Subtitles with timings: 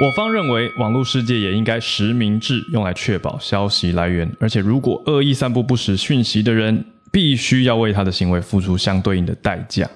[0.00, 4.30] 我方认为，网络世界也应该实名制，用来确保消息来源。
[4.38, 9.90] 而且，如果恶意散布不实讯息的人，必须要为他的行为付出相对应的代价。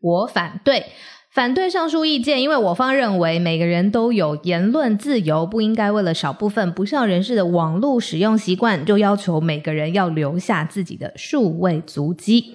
[0.00, 0.84] 我反对。
[1.30, 12.54] 反对上述意见，因为我方认为每个人都有言论自由，不应该为了少部分不肖人士的网络使用习惯，就要求每个人要留下自己的数位足迹。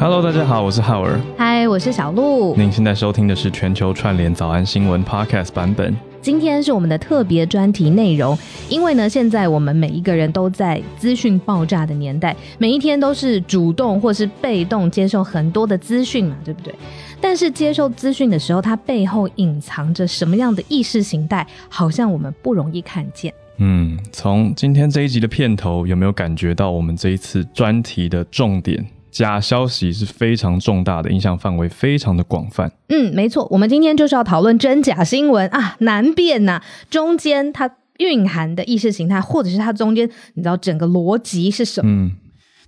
[0.00, 1.20] Hello，大家好，我是浩尔。
[1.36, 2.56] 嗨，我是小鹿。
[2.56, 5.94] 您现在收听的是全球串联早安新闻 Podcast 版本。
[6.22, 8.34] 今天是我们的特别专题内容，
[8.70, 16.74] 因为呢，现在我们每一个人都在资讯爆炸的年代，每一天都是主动或是被动接受很多的资讯嘛，对不对？
[17.20, 23.30] 但是接受资讯的时候，它背后隐藏着什么样的意识形态，好像我们不容易看见。
[23.58, 28.82] 嗯，从今天这一集的片头，有没有感觉到我们这一次专题的重点？
[29.10, 32.70] 假消息是非常重大的，影响范围非常的广泛。
[32.88, 41.90] 嗯，没错，我们今天就是要讨论真假新闻啊，难辨呐、啊，中间它蕴含的意识形态，或者是它中间你知道整个逻辑是什么？
[41.90, 42.12] 嗯，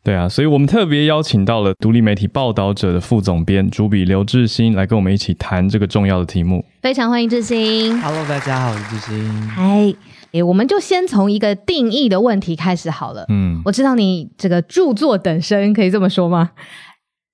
[0.02, 6.64] 对啊，所以我们特别邀请到了独立媒体报道者的副总编主笔刘志新来跟我们一起谈这个重要的题目。
[6.82, 7.98] 非常欢迎志新。
[8.00, 9.42] Hello，大家好，我是志新。
[9.48, 9.94] 嗨。
[10.33, 13.27] 诶，我们就先从一个定义的问题开始好了。
[13.28, 16.52] 嗯，我知道你这个著作等身，可以这么说吗？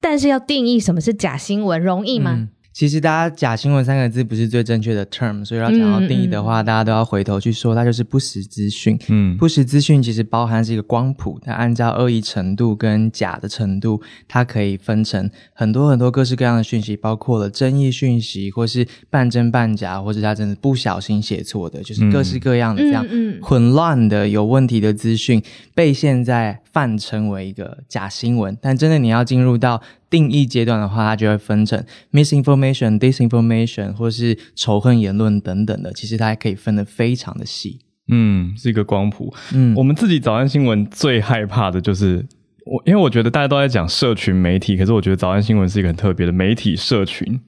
[0.01, 2.35] 但是要定义什么是假新闻，容易吗？
[2.37, 8.97] 嗯其实，大家“假新闻”三个字不是最正确的 term，所以要讲到定义的话，嗯、大家都要回头去说，它就是不实资讯。
[9.09, 23.05] 嗯，不实资讯其实包含是一个光谱，它按照恶意程度跟假的程度，它可以分成很多很多各式各样的讯息，包括了争议讯息，或是半真半假，或是他真的不小心写错的，就是各式各样的这样
[23.43, 25.43] 混乱的、有问题的资讯，
[25.75, 28.57] 被现在泛称为一个假新闻。
[28.61, 35.93] 但真的，你要进入到定义阶段的话，它就会分成 misinformation、disinformation，或是仇恨言论等等的。
[35.93, 37.81] 其实它还可以分得非常的细。
[38.11, 39.35] 嗯，是一个光谱。
[39.53, 42.27] 嗯，我们自己早安新闻最害怕的就是
[42.65, 47.41] 我，因为我觉得大家都在讲社群媒体，可是我觉得早安新闻是一个很特别的媒体社群。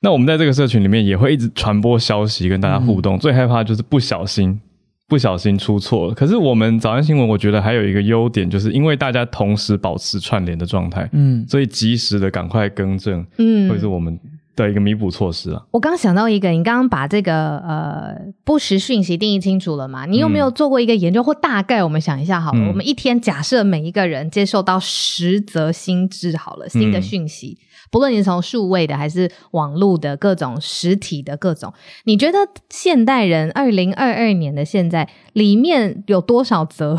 [0.00, 3.16] 那我们在这个社群里面也会一直传播消息，跟大家互动。
[3.16, 4.60] 嗯，最害怕的就是不小心。
[5.08, 14.18] 不小心出错了，可是我们早安新闻，我觉得还有一个优点，就是因为大家同时保持串联的状态，嗯，所以及时的赶快更正，嗯，会是我们
[14.56, 15.62] 的一个弥补措施啊。
[15.70, 20.06] 我刚想到一个，你刚刚把这个呃不实讯息定义清楚了嘛？
[20.06, 27.58] 你有没有做过一个研究，或大概我们想一下好了，嗯、我们一天假设每一个人接受到十则新知好了，新的讯息。
[27.60, 31.72] 嗯不论你是从数位的还是网络的各种实体的各种，
[32.04, 32.38] 你觉得
[32.70, 36.96] 现代人二零二二年的现在里面有多少则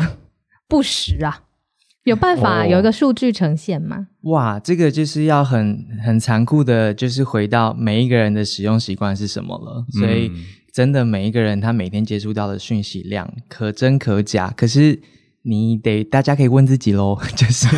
[0.68, 1.42] 不实啊？
[2.04, 4.06] 有办法有一个数据呈现吗？
[4.22, 9.84] 哦、哇，这个就是要很很残酷的，就是回到每一个人的使用习惯是什么了。
[9.98, 10.30] 所以
[10.72, 15.02] 真的每一个人他每天接触到的讯息量可真可假，可是。
[15.46, 17.68] 你得，大家可以问自己喽， 就是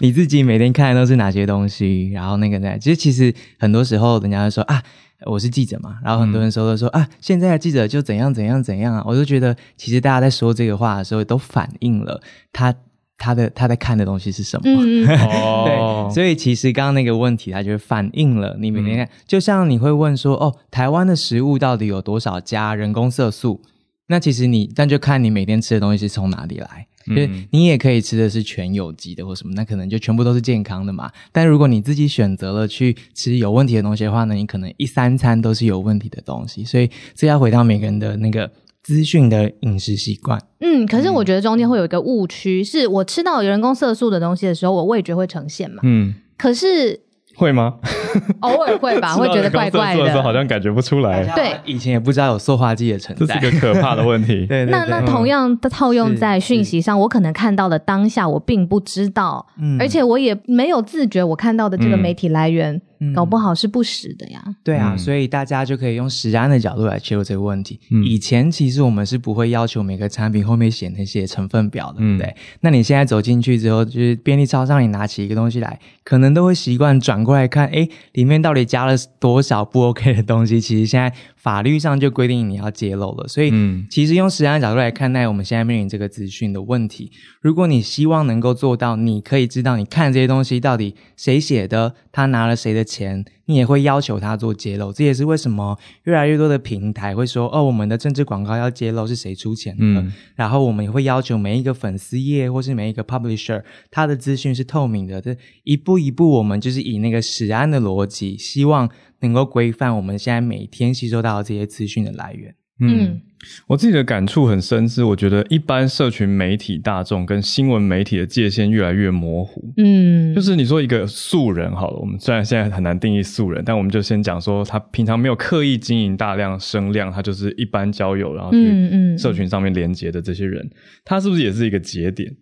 [0.00, 2.78] 你自己每天看的都是哪些东西，然后那个呢？
[2.78, 4.82] 其实其实很多时候人家就说啊，
[5.24, 12.20] 我是记者嘛，然后很多人说都说、嗯、啊，现在的记者就怎样怎样怎样啊，我就觉得其实大家在说这个话的时候，都反映了
[12.52, 12.74] 他
[13.16, 14.62] 他的他在看的东西是什么。
[14.66, 15.06] 嗯、
[15.64, 23.62] 对，所以其实刚刚那个问题，它就反映了你每天看，嗯、就像你会问说，哦，台湾的食物到底有多少加人工色素？
[24.10, 26.86] 那其实你，但就看你每天吃的东西是从哪里来。
[27.06, 31.10] 就是你也可以吃的是全有机的或什么，那可能就全部都是健康的嘛。
[31.32, 36.62] 但如果你自己选择了去吃有问题的东西的话呢，你可能一三餐都是有问题的东西。
[36.64, 38.50] 所以这要回到每个人的那个
[38.82, 40.40] 资讯的饮食习惯。
[40.58, 45.80] 嗯，可是我觉得中间会有一个误区，是我吃到有人工色素的东西的时候，我味觉会呈现嘛。
[45.84, 47.00] 嗯，可是。
[47.40, 47.74] 会吗？
[48.40, 50.04] 偶尔会吧， 会觉得怪怪的。
[50.04, 51.24] 的时候好像感觉不出来。
[51.34, 54.46] 对，以前也不知道有塑化剂的存在，这是一个可怕的问题。
[54.46, 62.74] 对， 对，对，那那同样的套用在讯息上，我可能看到的当下我并不知道，嗯，而且我也没有自觉，我看到的这个媒体来源。
[62.74, 62.82] 嗯
[63.14, 64.42] 搞不好是不实的呀。
[64.62, 67.80] 对啊，所以大家就可以用实安的角度来切入这个问题。
[68.04, 72.34] 以前其实我们是不会要求每个产品后面写那些成分表的，对不对？
[72.60, 80.60] 那你现在走进去之后，就是便利超商，你拿起一个东西来，可能都会习惯转过来看，哎，里面到底加了多少不 OK 的东西？
[80.60, 81.12] 其实现在。
[81.42, 83.50] 法律上就规定你要揭露了，所以
[83.88, 87.10] 其实用食安的角度来看待我们现在面临这个资讯的问题，
[87.40, 93.24] 如果你希望能够做到，你可以知道你看这些东西到底谁写的，他拿了谁的钱。
[93.46, 99.80] 你也会要求他做揭露，这也是为什么越来越多的平台会说：“哦，我们的政治广告要揭露是谁出钱的。
[99.82, 103.60] 嗯”然后我们也会要求每一个粉丝页或是每一个 publisher，
[103.90, 105.20] 他的资讯是透明的。
[105.20, 108.88] 这一步一步，我们就是以那个实案的逻辑，希望
[109.20, 112.54] 能够规范我们现在每天吸收到的这些资讯的来源。
[112.82, 113.20] 嗯，
[113.66, 119.70] 我自己的感触很深，是我觉得一般社群媒体大众跟新闻媒体的界限越来越模糊。
[119.76, 130.66] 嗯，就是你说一个素人好了，我们虽然现在很难定义素人，但我们就先讲说他平常没有刻意经营大量声量，他就是一般交友，然后去社群上面连接的这些人，
[131.04, 132.34] 他是不是也是一个节点？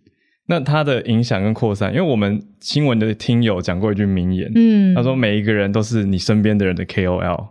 [0.49, 7.49] 那它的影响跟扩散，因为我们新闻的听友讲过一句名言，嗯，他说每一个人都是你身边的人的 KOL。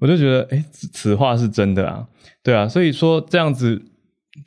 [0.00, 2.06] 我就觉得，诶，此话是真的啊，
[2.42, 3.82] 对啊，所以说这样子，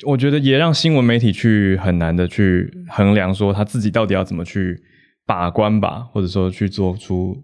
[0.07, 4.81] 我觉得也让新闻媒体去很难的去衡量说他自己到底要怎么去
[5.27, 7.37] 把关吧，或者说去做出，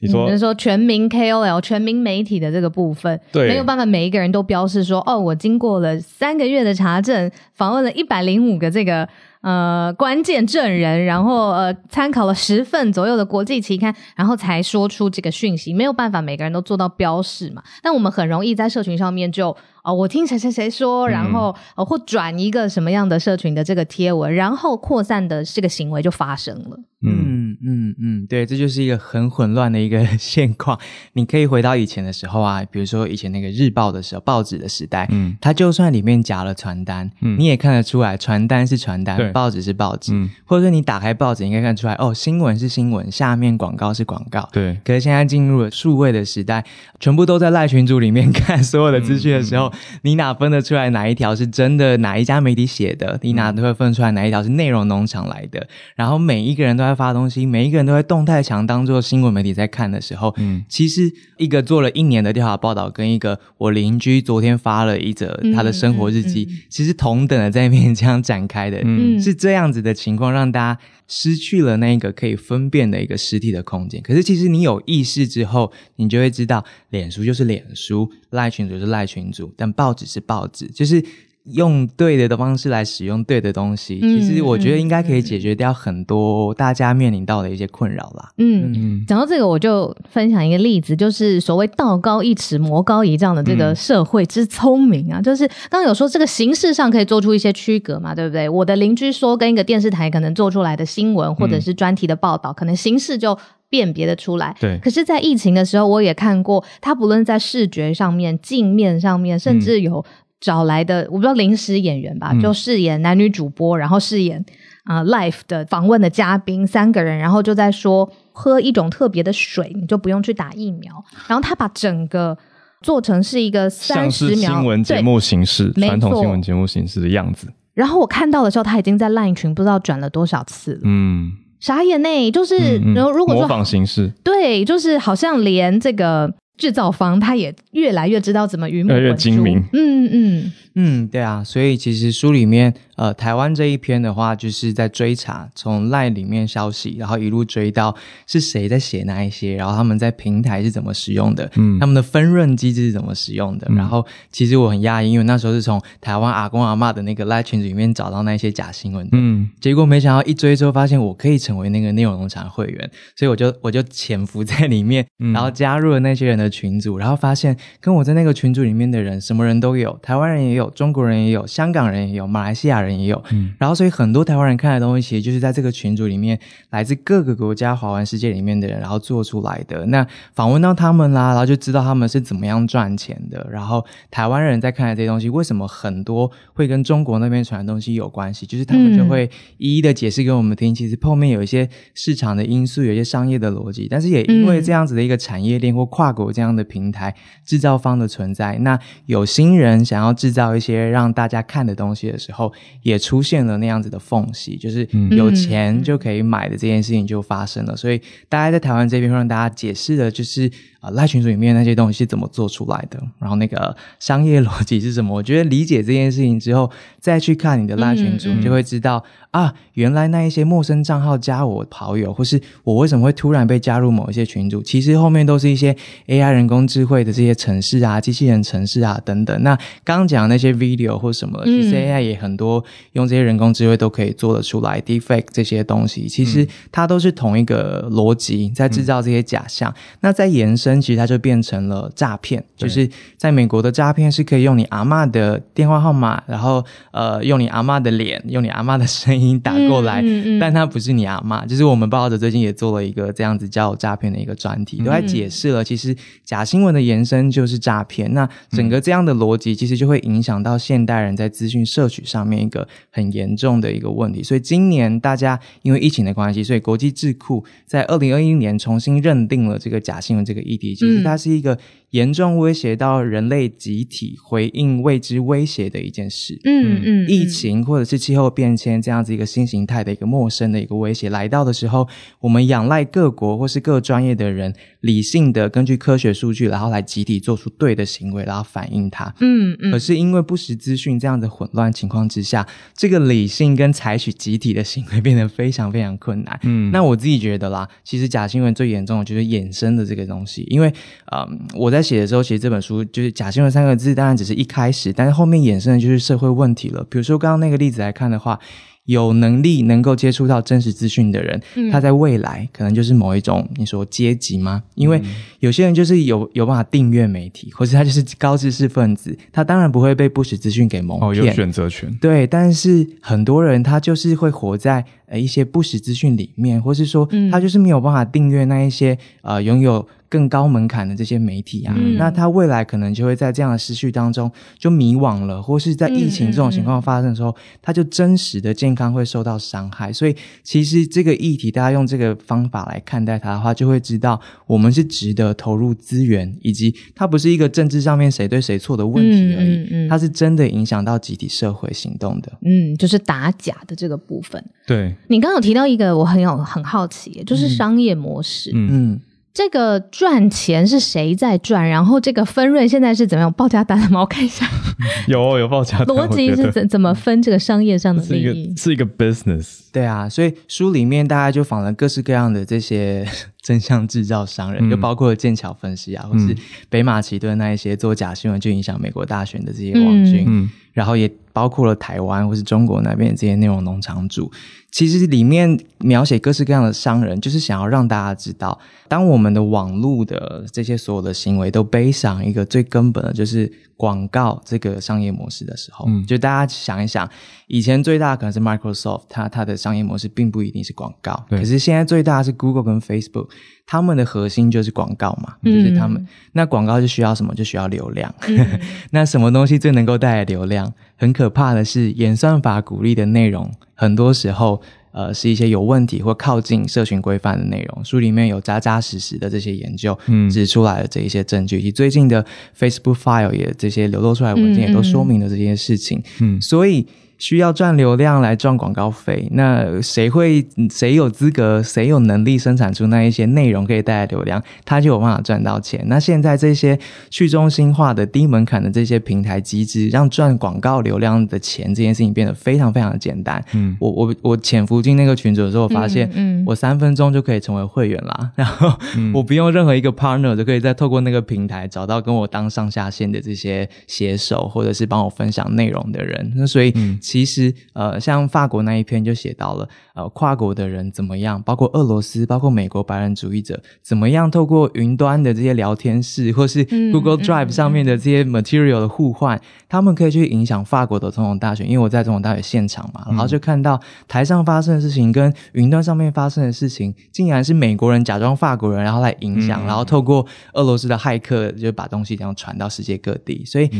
[0.00, 9.08] 你说，就是说全民 KOL 全民媒体的这个部分，对，没有办法每一个人都标示说，哦，我经过了三个月的查证，访问了一百零五个这个。
[9.44, 17.62] 呃，关键证人，然后呃，参考了十份左右的国际期刊，然后才说出这个讯息，没有办法每个人都做到标示嘛。
[17.82, 26.80] 但我们很容易在社群上面就，哦、呃，我听谁谁谁说，然后哦，或转一个什么样的社群的这个贴文，然后扩散的这个行为就发生了。
[27.06, 30.78] 嗯嗯嗯，对，这就是一个很混乱的一个 现况。
[31.12, 44.80] 你可以回到以前的时候啊，比如说以前那个日报的时候，报纸的时代，嗯，它就算里面夹了传单，嗯，你也看得出来，传单是传单，报纸是报纸，嗯，或者说你打开报纸，应该看出来，哦，新闻是新闻，下面广告是广告，对。
[44.82, 46.64] 可是现在进入了数位的时代，
[46.98, 53.18] 全部都在赖群组里面 看所有的资讯的时候，嗯嗯、你哪分得出来哪一条是真的，哪一家媒体写的？
[53.20, 55.68] 你哪都会分出来哪一条是内容农场来的？
[55.96, 69.64] 然后每一个人都在发东西，每一个人都在动态墙当做新闻媒体在看的时候，嗯，其实一个做了一年的调查报道，跟一个我邻居昨天发了一则他的生活日记，嗯嗯嗯、其实同等的在面这样展开的，嗯，是这样。
[69.74, 74.00] 子的情况让大家失去了那个可以分辨的一个实体的空间。
[74.02, 81.04] 可是，其实你有意识之后，你就会知道，脸书就是脸书，赖群主就是赖群主，但报纸是报纸，就是。
[81.52, 88.30] 用对的的方式来使用对的东西，嗯、其实我觉得应该可以解决掉很多大家面临到的一些困扰啦。
[88.38, 98.48] 嗯，嗯讲到这个，我就分享一个例子，就是所谓“道高一尺，魔高一丈”的这个社会之聪明啊，嗯、就是刚刚有说这个形式上可以做出一些区隔嘛，对不对？
[98.48, 103.38] 我的邻居说跟一个电视台可能做出来的新闻或者是专题的报道，嗯、可能形式就
[103.74, 104.54] 辨别的出来。
[104.60, 104.78] 对。
[104.78, 110.04] 可是，在疫情的时候，我也看过，他不论在视觉上面、镜面上面，甚至有。
[110.40, 114.44] 找来的我不知道临时演员吧，嗯、就饰演男女主播，然后饰演
[114.84, 120.92] 啊、呃、Life 的访问的嘉宾三个人，然后就在说喝一种特别的水，你就不用去打疫苗。
[121.28, 122.36] 然后他把整个
[122.82, 127.48] 做成是一个三十秒新闻节目形式，传统新闻节目形式的样子。
[127.72, 130.80] 然后我看到的时候，他已经在 LINE 群不知道转了多少次了。
[130.84, 131.32] 嗯，
[131.64, 132.56] 傻眼呢，就是
[132.94, 136.30] 然后、嗯嗯、如果说模仿形式，对，就是好像连这个。
[136.56, 139.58] 制造方他也越来越知道怎么鱼目混珠，越来越精明。
[139.72, 142.74] 嗯嗯嗯，对啊，所以其实书里面。
[142.96, 147.92] 呃，台湾这一篇的话，就是在追查从 LINE 里面消息，然后一路追到
[148.24, 153.66] 是谁在写那一些，然后他们在平台是怎么使用的，嗯，他们的分润机制是怎么使用的。
[153.68, 172.94] 嗯、然后其实我很讶异，因为那时候是从台湾阿公阿嬷的那个 LINE 群组里面找到那些假新闻的，嗯，结果没想到一追之后发现我可以成为那个内容农场会员，所以我就我就潜伏在里面，然后加入了那些人的群组，然后发现跟我在那个群组里面的人什么人都有，台湾人也有，中国人也有，香港人也有，马来西亚人。
[172.94, 176.38] 也有，嗯，然后所以很多台湾人看的东西，其实就是在这个群组里面，
[176.70, 179.84] 来自各个国家华文世界里面的人，然后做出来的。
[179.86, 183.44] 那访问到他们啦，然后就知道他们是怎么样赚钱的。
[183.50, 188.46] 然后台湾人在看的这些东西，为什么很多会跟中国那边传的东西有关系？
[188.46, 189.28] 就是他们就会
[189.58, 190.72] 一一的解释给我们听。
[190.72, 197.12] 其实后面有一些市场的因素，有一些商业的逻辑，但是也因为这样子的一个产业链或跨国这样的平台
[197.44, 202.52] 制造方的存在，那有心人想要制造一些让大家看的东西的时候。
[202.82, 207.72] 也出现了那样子的缝隙，就是有钱就可以买的这件事情就发生了。
[207.72, 215.14] 嗯、所以大家在台湾这边会让大家解释的就是啊，赖、呃、群组里面那些东西是怎么做出来的，然后那个商业逻辑是什么？
[215.14, 216.70] 我觉得理解这件事情之后，
[217.00, 219.02] 再去看你的赖群组，你就会知道。
[219.30, 229.42] 啊，原来那一些陌生账号加我跑友，或是我为什么会突然被加入某一些群组，其实后面都是一些 AI 人工智慧的这些城市啊、机器人城市啊等等。
[229.42, 239.70] 那刚刚讲那些些 video 或什么的，其实 AI 也很多用这些人工智慧都可以做得出来 deepfake 这些东西，其实它都是同一个逻辑在制造这些假象。
[239.70, 251.46] 嗯、那在延伸，其实它就变成了诈骗，就是在美国的诈骗是可以用你阿嬷的电话号码，然后呃用你阿嬷的脸，用你阿嬷的声音打过来，嗯嗯嗯、但它不是你阿嬷。
[251.46, 258.12] 就是我们报道者最近也做了一个这样子叫诈骗的一个专题，都在解释了，其实假新闻的延伸就是诈骗。
[258.14, 264.22] 那整个这样的逻辑，其实就会影响到现代人在资讯摄取上面一个很严重的一个问题。
[264.22, 271.58] 所以今年大家因为疫情的关系，所以国际智库在二零二一年重新认定了这个假新闻这个议题，其实它是一个。
[271.90, 276.36] 严重威胁到人类集体回应未知威胁的一件事。
[276.42, 281.86] 嗯嗯，疫情或者是气候变迁这样子一个新形态的一个陌生的一个威胁来到的时候，
[282.18, 289.14] 我们仰赖各国或是各专业的人理性的根据科学数据，然后来集体做出对的行为，然后反映它。
[289.20, 289.70] 嗯嗯。
[289.70, 292.44] 可是因为不实资讯这样的混乱情况之下，
[292.76, 296.40] 这个理性跟采取集体的行为变得非常非常困难。
[296.42, 300.74] 嗯，那我自己觉得啦，其实假新闻最严重的就是衍生的这个东西，因为
[301.12, 301.84] 嗯，我在。
[301.84, 306.82] 写的时候，其实这本书就是“假新闻”三个字，当然只是一开始，但是后面衍生的就是社会问题了。
[306.88, 308.40] 比如说刚刚那个例子来看的话。
[308.86, 314.62] 有能力能够接触到真实资讯的人，嗯、他在未来可能就是某一种你说阶级吗？
[314.74, 315.00] 因为
[315.40, 321.08] 有些人就是有有办法订阅媒体，或者他就是高知识分子，他当然不会被不实资讯给蒙骗。
[321.08, 321.90] 哦，有选择权。
[322.00, 338.54] 对，但是很多人他就是会活在呃一些不实资讯里面，或是说他就是没有办法订阅那一些呃拥有更高门槛的这些媒体啊，嗯、那他未来可能就会在这样的失序当中就迷惘了，或是在疫情这种情况发生的时候，嗯嗯嗯、他就真实的。
[338.54, 352.32] 健康会受到伤害，所以其实这个议题，大家用这个方法来看待它的话，就会知道我们是值得投入资源，以及它不是一个政治上面谁对谁错的问题而已，嗯嗯嗯、它是真的影响到集体社会行动的。
[352.42, 354.42] 嗯，就是打假的这个部分。
[354.66, 358.52] 对，你刚刚有提到一个，我很有很好奇，就是商业模式。
[358.54, 359.00] 嗯。
[359.34, 361.68] 嗯这个赚钱是谁在赚？
[361.68, 363.32] 然后这个分润现在是怎么样？
[363.32, 364.02] 报价单吗？
[364.02, 364.48] 我看一下，
[365.08, 365.88] 有有报价单。
[365.88, 368.22] 逻辑是怎怎么分这个商业上的利益？
[368.22, 369.58] 是一个是一个 business。
[369.72, 373.04] 对啊，所以书里面大家就访了各式各样的这些
[373.42, 376.32] 真相制造商人，嗯、就包括剑桥分析啊，或是
[376.70, 384.30] 北马其顿那一些做假新闻就影响美国大选的这些网军，嗯、然后也包括了台湾或是中国那边的这些内容农场主。
[384.74, 397.08] 其实里面描写各式各样的商人，就是想要让大家知道，当我们的网络的这些所有的行为都背上一个最根本的，就是广告这个商业模式的时候，嗯，就大家想一想，
[397.48, 403.28] 以前最大可能是 Microsoft，它它的商业模式并不一定是广告，对可是现在最大是 Google 跟 Facebook，
[403.66, 407.34] 他们的核心就是广告嘛，嗯、就是他们那广告就需要什么？
[407.34, 408.14] 就需要流量。
[408.28, 408.60] 嗯、
[408.92, 410.72] 那什么东西最能够带来流量？
[410.96, 413.50] 很可怕的是，演算法鼓励的内容。
[413.74, 414.62] 很多时候，
[414.94, 417.84] 呃，是一些有问题或靠近社群规范的内容。
[417.84, 422.24] 书里面有扎扎实实的这些研究，嗯，指出来的这一些证据，以及最近的
[422.58, 426.86] Facebook File 也这些流露出来的文件也都说明了这件事情，嗯，所以。
[427.18, 435.82] 需要赚流量来赚广告费，那谁会谁有资格，谁有能力生产出那一些内容可以带来流量，他就有办法赚到钱。
[435.86, 436.78] 那现在这些
[437.08, 443.42] 去中心化的低门槛的这些平台机制，让赚广告流量的钱这件事情变得非常非常的简单。
[443.52, 448.14] 嗯，我我我潜伏进那个群组的时候，我发现，嗯，我三分钟就可以成为会员啦。
[448.18, 448.72] 嗯、然后
[449.14, 456.32] 我不用任何一个 partner 就可以再透过那个平台找到跟我当上下线的这些写手，或者是帮我分享内容的人。
[456.34, 456.72] 那所以。
[456.74, 471.68] 嗯其实，呃，像法国那一篇就写到了，呃，跨国的人怎么样，包括俄罗斯，包括美国白人主义者，怎么样透过云端的这些聊天室，或是 Google Drive 上面的这些 material 的互换，嗯嗯嗯、他们可以去影响法国的总统大选。
[471.68, 483.70] 因为我在总统大选现场嘛，然后就看到台上发生的事情跟云端上面发生的事情，竟然是美国人假装法国人，然后来影响，嗯、然后透过俄罗斯的骇客就把东西这样传到世界各地，所以。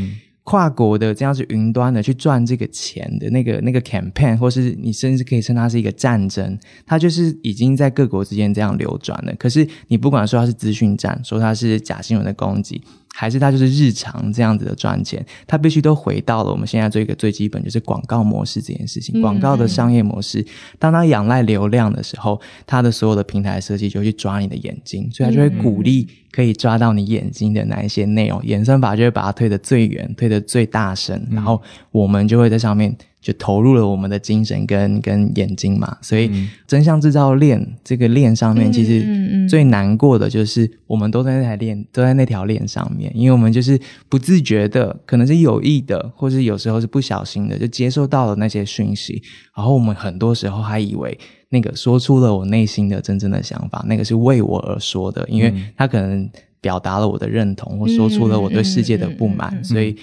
[0.44, 9.34] 跨国的这样子云端的去赚这个钱的那个那个 campaign，或是你甚至可以称它是一个战争，它就是已经在各国之间这样流转了。
[9.36, 12.82] 可是你不管说它是资讯战，说它是假新闻的攻击。
[13.16, 19.20] 还是它就是日常这样子的赚钱，它必须都回到了我们现在这个最基本，就是广告模式这件事情。
[19.20, 20.44] 广告的商业模式，
[20.80, 32.94] 当它仰赖流量的时候，它的所有的平台设计就会去抓你的眼睛，所以它就会鼓励可以抓到你眼睛的那一些内容，演算法就会把它推得最远，推得最大声，然后我们就会在上面
[33.24, 35.96] 就投入了我们的精神跟跟眼睛嘛。
[36.02, 36.30] 所以
[36.66, 49.22] 真相制造链这个链上面，其实最难过的就是我们都在那台链，都在那条链上面，因为我们就是不自觉的，可能是有意的，或是有时候是不小心的，就接受到了那些讯息，
[49.56, 51.18] 然后我们很多时候还以为。
[51.50, 56.28] 那个说出了我内心的真正的想法，那个是为我而说的，因为他可能
[56.60, 59.94] 表达了我的认同，或说出了我对世界的不满，所以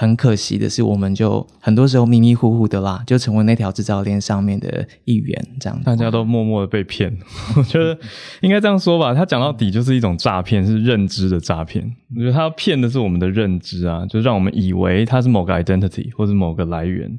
[0.00, 7.12] 很可惜的是，我们就很多时候迷迷糊糊的啦，就成为那条制造链上面的一员，这样大家都默默的被骗。
[7.58, 7.98] 我觉得
[8.40, 11.84] 应该这样说吧，他讲到底就是一种诈骗，是认知的诈骗。
[12.14, 17.10] 我觉得他骗的是我们的认知啊，就让我们以为他是某个 identity 或者某个来源。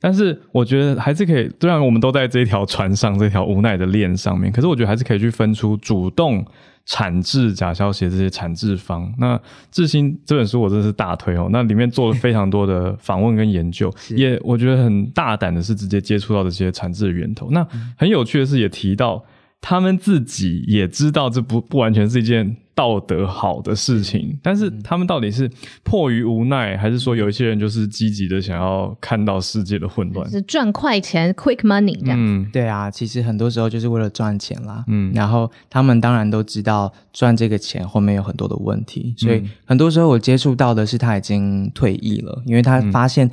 [0.00, 6.46] 但是我觉得还是可以，虽然我们都在这条船上，这条无奈的链上面，可是我觉得还是可以去分出主动
[6.88, 9.12] 产制假消息的这些产制方。
[9.18, 9.40] 那
[9.70, 17.50] 智新这本书我真的是大推哦，那里面做了非常多的访问跟研究， 也我觉得很大胆的是直接接触到这些产制的源头。
[17.50, 17.66] 那
[17.96, 19.24] 很有趣的是，也提到
[19.60, 22.56] 他们自己也知道这不不完全是一件。
[22.78, 25.50] 道德好的事情，但是他们到底是
[25.82, 32.16] 迫于无奈，还是说有一些人就是积极的想要看到世界的混乱，是赚快钱 （quick money） 这样？
[32.16, 34.84] 嗯，对啊，其实很多时候就是为了赚钱啦。
[34.86, 43.28] 嗯，然后他们当然都知道赚这个钱后面有很多的问题，所以很多时候我接触到的是他已经退役了，因为他发现。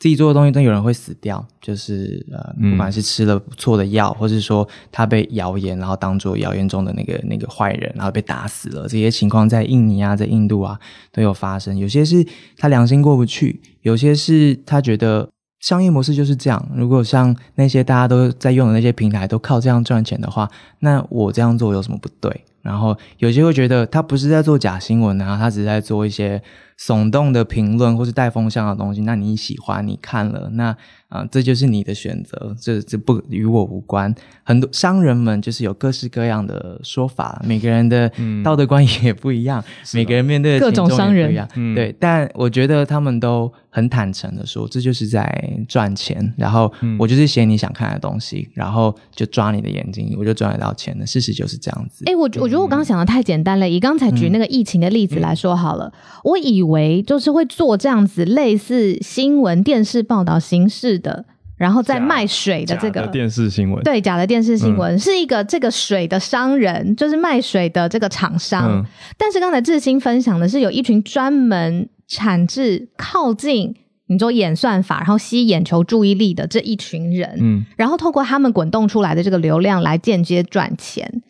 [0.00, 8.88] 自己做的东西但有人会死掉，就是呃，不管是吃了错的药，嗯、或是说他被谣言，然后当做谣言中的那个那个坏人，然后被打死了。
[8.88, 10.80] 这些情况在印尼啊，在印度啊
[11.12, 11.76] 都有发生。
[11.76, 12.26] 有些是
[12.56, 15.28] 他良心过不去，有些是他觉得
[15.60, 16.70] 商业模式就是这样。
[16.74, 22.44] 如果像那些大家都在用的那些平台都靠这样赚钱的话，那我这样做有什么不对？
[22.62, 26.42] 然后有些会觉得他不是在做假新闻，啊他只是在做一些。
[26.80, 30.76] 耸动的评论或是带风向的东西，那你喜欢，你看了那。
[31.10, 34.14] 啊，这就是你的选择，这这不与我无关。
[34.44, 38.08] 很多商人们就是有各式各样的说法，每个人的
[38.44, 41.48] 道德观也不一样，嗯、每个人面对的各种商人不一样。
[41.56, 46.32] 嗯、对，但我觉得他们都很坦诚的说，这就是在赚钱。
[46.36, 51.04] 然后我就是写你想看的东西，嗯、然后就抓你的眼睛，我就赚得到钱的。
[51.04, 52.04] 事实就是这样子。
[52.06, 53.68] 哎，我我觉得我刚刚想的太简单了。
[53.68, 56.69] 以刚才举那个疫情的例子来说好了，嗯、我以为
[57.02, 61.00] 就是会做这样子类似新闻电视报道形式。
[61.00, 61.24] 的，
[61.56, 68.70] 然后再卖水的这个电视新闻，对，假的电视新闻、嗯、是一个这个水的商人，就是卖水的这个厂商。
[68.70, 68.84] 嗯、
[69.18, 73.74] 但是刚才志兴分享的是有一群专门产制靠近
[74.06, 81.22] 你做演算法，然后吸眼球注意力的这一群人，嗯，然后透过他们滚动出来的这个流量来间接赚钱。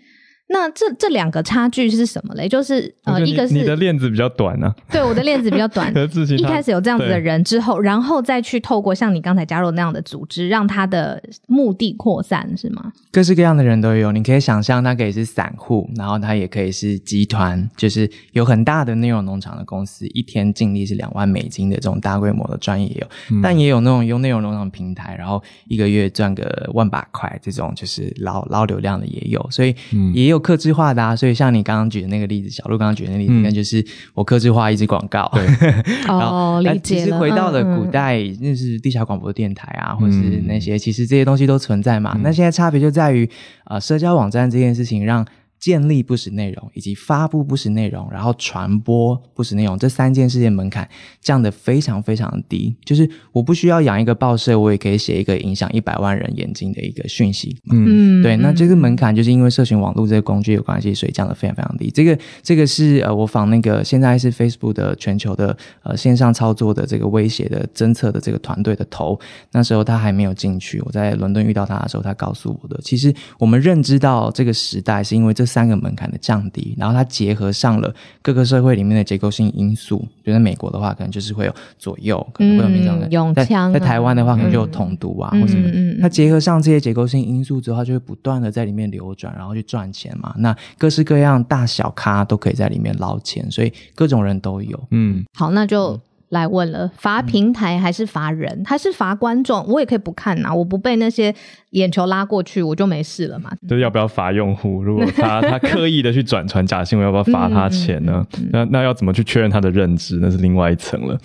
[0.53, 2.49] 那这这两个差距是什么嘞？
[2.49, 5.93] 就是呃，一个是你的链子比较短呢、啊，对，我的链子比较短。
[6.37, 12.93] 一开始有这样子的人之后，然后再去透过像你刚才加入那样的组织，让他的目的扩散，是吗？
[13.13, 29.73] 各式各样的人都有，你可以想象，他可以是散户，然后他也可以是集团，就是有很大的内容农场的公司，一天净利是两万美金的这种大规模的专业也有，嗯、但也有那种用内容农场平台，然后一个月赚个万把块这种，就是捞捞流量的也有，所以
[30.13, 30.40] 也有。
[30.41, 35.31] 客制化的啊，所以像你刚刚举的那个例子，小鹿刚刚举的那个例子，那、嗯、就是我克制化一支广告。
[35.35, 35.47] 对，
[36.09, 36.81] 哦，理解了。
[36.83, 42.13] 其实回到了古代，嗯、那是地下广播电台啊，或是那些，其实这些东西都存在嘛。
[42.15, 43.29] 嗯、那现在差别就在于，
[43.67, 45.25] 呃，社交网站这件事情让。
[45.61, 50.89] 建立不实内容，以及发布不实内容，然后传播不实内容，这三件事情门槛
[51.21, 52.75] 降得非常非常低。
[52.83, 57.55] 就是我不需要养一个报社，我也可以写一个影响一百万人眼睛的一个讯息。
[57.71, 58.39] 嗯，对。
[58.39, 61.91] 那这个门槛就是因为社群网络这个工具有关系，所以降得非常非常低。
[61.91, 69.21] 这个这个是呃，我访那个现在是 Facebook 的全球的呃线上操作的这个威胁的侦测的这个团队的头，
[69.53, 70.81] 那时候他还没有进去。
[70.87, 75.50] 我在伦敦遇到他的时候，他告诉我的，其实我们认知到这个时代是因为这。
[75.51, 80.07] 三个门槛的降低，然后它结合上了各个社会里面的结构性因素。
[80.25, 83.75] 就在美国的话，可能就是会有左右，可能会有民众的拥枪、啊。
[83.75, 85.69] 在台湾的话，可能就有统独啊，嗯、或什么
[86.01, 90.33] 它结合上这些结构性因素之后，它就会不断的在里面流转，然后去赚钱嘛。
[90.39, 94.79] 那各式各样大小咖都可以在里面捞钱，所以各种人都有。
[94.91, 96.01] 嗯，好，那就。
[96.31, 99.67] 嗯来问了，罚平台还是罚人，嗯、还是罚观众？
[99.67, 101.35] 我也可以不看呐、啊，我不被那些
[101.71, 103.51] 眼球拉过去，我就没事了嘛。
[103.69, 104.81] 就是要不要罚用户？
[104.81, 108.25] 如果他 他刻意的去转传假新闻，要不要罚他钱呢？
[108.39, 110.21] 嗯、那那要怎么去确认他的认知？
[110.23, 111.19] 那是另外一层了，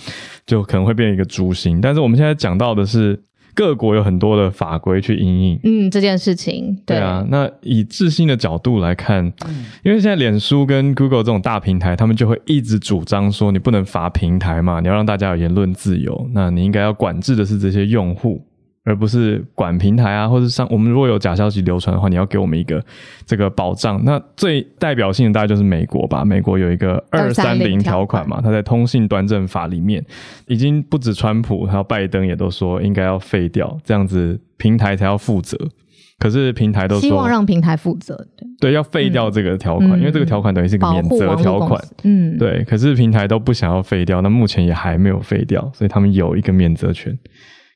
[0.48, 1.80] 就可能会变成一个诛心。
[1.80, 3.22] 但是我们现在讲到的是。
[3.56, 7.26] 各国有很多的法规去因应，嗯，这件事情，对，对啊。
[7.30, 18.46] 那以自信的角度来看，嗯、因为现在脸书跟 Google 这种大平台，他们就会一直主张说，你不能罚平台嘛，你要让大家有言论自由，那你应该要管制的是这些用户。
[18.86, 22.82] 而不是管平台啊，或者上我们如果有假消息流传的话，你要给我们一个
[23.26, 24.00] 这个保障。
[24.06, 30.06] 那最代表性的大概就是美国吧，美国有一个二三零条款嘛，它在通信端正法里面
[30.48, 35.58] 已经不止川普，还有拜登也都说应该要废掉，这样子平台才要负责。
[36.18, 42.64] 可是平台都说希望让平台负责，对对，要废掉这个条款，嗯、因为这个条款等于是一个免责条款，嗯，对。
[42.64, 47.14] 可是平台都不想要废掉，那目前也还没有废掉，所以他们有一个免责权。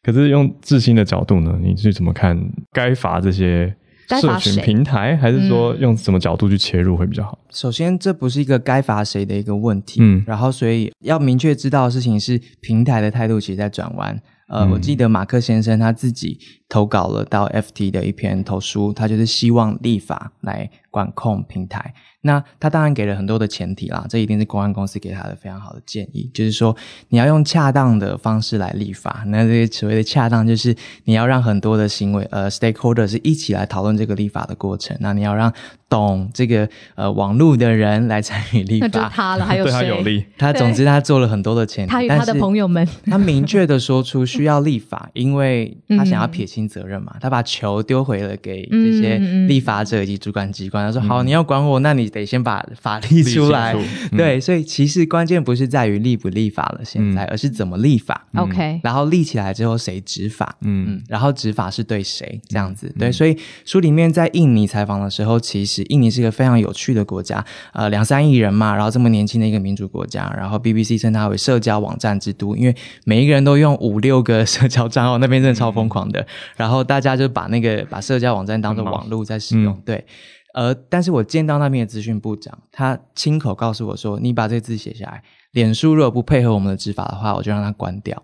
[0.01, 2.37] 可是用致新的角度呢，你是怎么看？
[2.71, 3.75] 该罚这些
[4.21, 7.37] 社群平台，还是说用什么角度去切入会比较好？
[7.49, 9.99] 首先，这不是一个该罚谁的一个问题。
[10.01, 14.19] 嗯，然后，所以要明确知道的事情是，平台的态度其实在转弯。
[14.47, 21.93] 呃，我记得马克先生他自己投稿了到 FT 的一篇投书，他就是希望立法来管控平台。
[22.21, 26.75] 那他当然给了很多的前提啦，这一定是公安公司给他的非常好的建议，就是说
[27.09, 29.23] 你要用恰当的方式来立法。
[29.27, 34.95] 那这个所谓的恰当，就是你要让很多的行为呃 stakeholder 是一起来讨论这个立法的过程。
[34.99, 35.53] 那你要让
[35.87, 39.71] 懂这个呃网络的人来参与立法，那就他了，还有谁？
[39.71, 40.25] 对他有利。
[40.37, 50.85] 他总之他做了很多的前提，他与他的朋友们， 他明确的说出需要立法，因为他想要撇清责任嘛，他把球丢回了给这些立法者以及主管机关。
[50.85, 53.73] 他说：“好，你要管我，那你得先把法。”立出来，
[54.11, 58.27] 嗯、对，所以其实关键不是在于立不立法了，现在，嗯、而是怎么立法。
[58.35, 60.55] OK，嗯、然后立起来之后谁执法？
[60.61, 62.39] 嗯嗯，然后执法是对谁？
[62.47, 63.11] 这样子，嗯、对。
[63.11, 67.43] 所以书里面在印尼采访的时候，其实印尼是一个非常有趣的国家，
[67.73, 76.19] 呃，两三亿人嘛，然后这么年轻的一个民主国家，然后 BBC 称它为社交网站之都，因为每一个人都用五六个社交账号，那边真的超疯狂的。
[76.21, 76.25] 嗯、
[76.57, 80.05] 然后大家就把那个把社交网站当做网络在使用，嗯、对。
[80.53, 88.21] 呃，但是我见到那边的资讯部长，他亲口告诉我说：“你把这个字写下来，脸书如果不配合我们的执法的话，我就让他关掉。”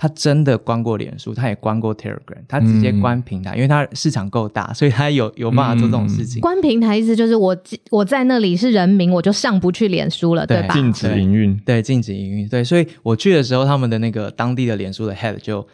[0.00, 6.40] 他真的关过脸书，他也关过 Telegram，他直接关平台，嗯、因为他市场够大，所以他有有办法做这种事情。
[6.40, 7.56] 关平台意思就是我
[7.90, 10.74] 我在那里是人民，我就上不去脸书了，对，对吧？
[10.74, 12.62] 禁止营运，对，禁止营运，对。
[12.62, 15.66] 所以我去的时候，他们的那个当地的脸书的 head 就。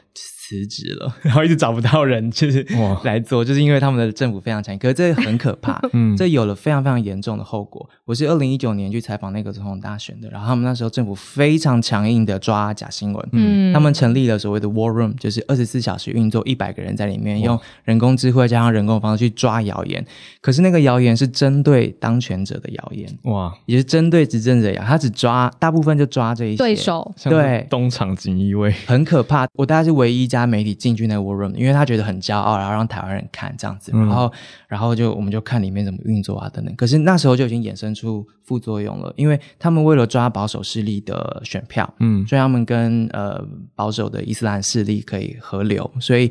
[0.54, 2.64] 辞职了， 然后一直找不到人，就是
[3.02, 7.88] 来做，就是因为他们的政府非常强硬，可是这很可怕， 嗯，这有了非常非常严重的后果。
[8.04, 20.04] 我是二零一九年去采访那个总统大选的，然后他们那时候政府非常强硬的抓假新闻，嗯，他们成立了所谓的 War Room，就是二十四小时运作，一百个人在里面用人工智慧加上人工的方式去抓谣言。
[20.42, 29.46] 可是那个谣言是针对当权者的谣言，哇，也是针对执政者呀，他只抓大部分就抓这一些对手，对，东厂锦衣卫，很可怕。
[29.54, 30.28] 我大概是唯一一。
[30.34, 34.32] 家媒体进去那个 war room，因为他觉得很骄傲，然后让台湾人看这样子，然后，
[34.68, 36.74] 然后就我们就看里面怎么运作啊等等。
[36.76, 43.42] 可是那时候就已经衍生出副作用了，因为他们为了抓保守势力的选票，嗯，所以他们跟呃
[43.74, 46.30] 保守的伊斯兰势力可以合流，所以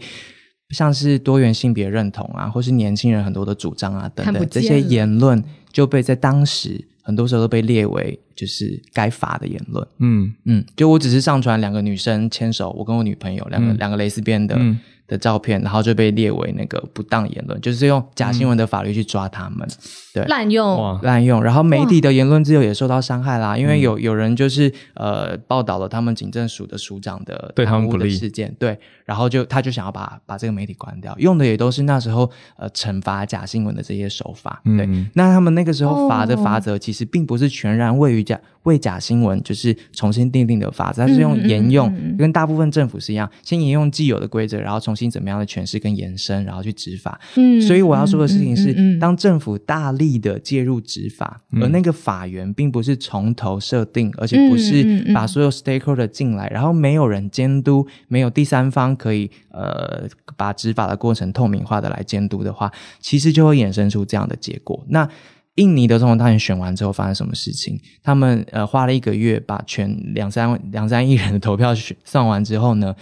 [0.69, 8.19] 像是多元性别认同啊，或是年轻人很多的主张啊等等这些言论，就被在当时很多时候都被列为。
[8.35, 10.33] 就是该罚的言论，嗯。
[10.45, 19.77] 嗯，就我只是上传两个女生牵手，我跟我女朋友两个两、嗯、个蕾丝边的、嗯、的照片，然后就被列为那个不当言论，就是用假新闻的法律去抓他们，嗯、
[20.13, 20.99] 对，滥用。
[21.01, 28.03] 滥用，然后媒体的言论自由也受到伤害啦，因为有有人就是呃报道了他们警政署的署长的对他们不利。
[28.03, 42.01] 的事件，对，然后就他就想要把把这个媒体关掉，用的也都是那时候呃惩罚假新闻的这些手法，对，嗯、那他们那个时候罚的罚则其实并不是全然位于假为假新闻就是重新定定的法则，它是用沿用，嗯嗯。
[42.13, 47.19] 嗯、跟大部分政府是一样，先沿用既有的规则，然后重新怎么样的诠释跟延伸，然后去执法。
[47.35, 64.85] 嗯，所以我要说的事情是，嗯嗯嗯、当政府大力的介入执法，嗯、而那个法源并不是从头设定，而且不是把所有 stakeholder 进来，然后没有人监督，没有第三方可以呃把执法的过程透明化的来监督的话，其实就会衍生出这样的结果。
[64.89, 65.09] 那
[65.55, 67.79] 印尼的总统大选选完之后发生什么事情？
[68.01, 72.95] 他们呃花了一个月把全两三两三亿人的投票选算完之后呢，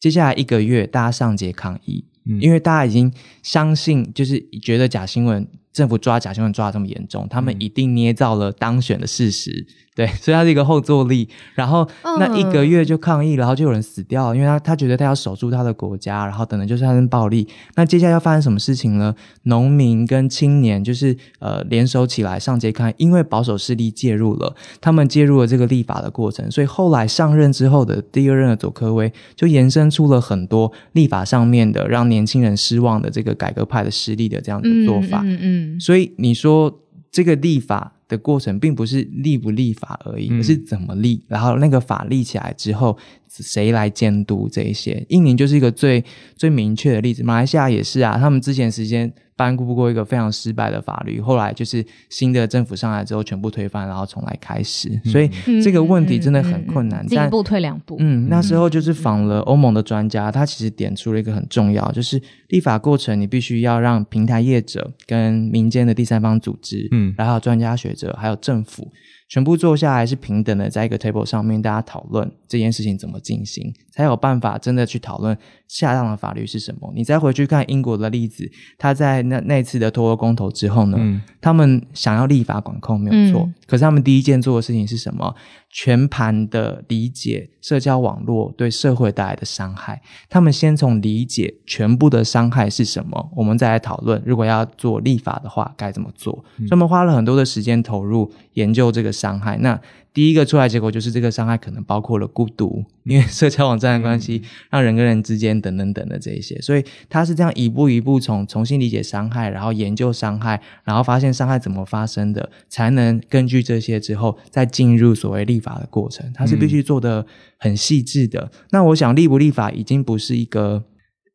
[0.00, 9.66] 接下来一个月大家上街抗议，嗯、因为大家已经相信，就是觉得假新闻政府抓假新闻抓的这么严重，他们一定捏造了当选的事实。
[9.94, 11.88] 对， 所以他是一个后坐力，然后
[12.20, 17.48] 那一个月就抗议，然后就有人死掉了，因为他他觉得他要守住他的国家，然后等等就是发生暴力。
[17.74, 19.12] 那接下来要发生什么事情呢？
[19.42, 35.22] 农民跟青年就是呃联手起来上街抗议，因为保守势力介入了，他们介入了这个立法的过程，所以后来上任之后的第二任的佐科威就延伸出了很多立法上面的让年轻人失望的这个改革派的势力的这样的做法。
[35.24, 37.94] 嗯嗯，嗯嗯，所以你说这个立法。
[38.08, 42.96] 的过程，并不是立不立法而已，而是怎么立，然后那个法立起来之后。
[43.30, 45.04] 谁来监督这一些？
[45.08, 46.04] 印尼就是一个最
[46.36, 48.18] 最明确的例子，马来西亚也是啊。
[48.18, 54.88] 他们之前时间颁布过一个非常失败的法律，后来就是新的政府上来之后全部推翻，然后重来开始。
[55.04, 55.30] 嗯、所以
[55.62, 57.96] 这个问题真的很困难，进、嗯嗯嗯嗯、一步退两步。
[58.00, 68.90] 嗯，那时候就是访了欧盟的专家，他其实点出了一个很重要，就是立法过程你必须要让平台业者跟民间的第三方组织，嗯，然后专家学者还有政府。
[69.28, 75.36] 全部坐下来是平等的，在一个 table 上面，大家讨论这件事情怎么进行，才有办法真的去讨论
[75.68, 76.90] 恰当的法律是什么。
[76.94, 85.34] 你再回去看英国的例子，他在那那次的脱欧公投之后呢，嗯、他们想要立法管控没有错，嗯、可是他们第一件做的事情是什么？
[85.70, 90.00] 全盘的理解社交网络对社会带来的伤害。
[90.28, 96.44] 他们先从理解全部的伤害是什么，我们再来讨论，如果要做立法的话该怎么做。
[96.56, 99.58] 嗯、所以我们花了很多的时间投入研究这个伤害。
[99.58, 99.78] 那
[100.12, 116.28] 第一个出来结果就是这个伤害可能包括了孤独，因为社交网站的关系，让人跟人之间等等等的这一些，所以他是这样一步一步从重新理解伤害，然后研究伤害，然后发现伤害怎么发生的，才能根据这些之后再进入所谓立法的过程。
[116.34, 117.24] 他是必须做的
[117.58, 118.50] 很细致的。
[118.70, 120.84] 那我想立不立法已经不是一个。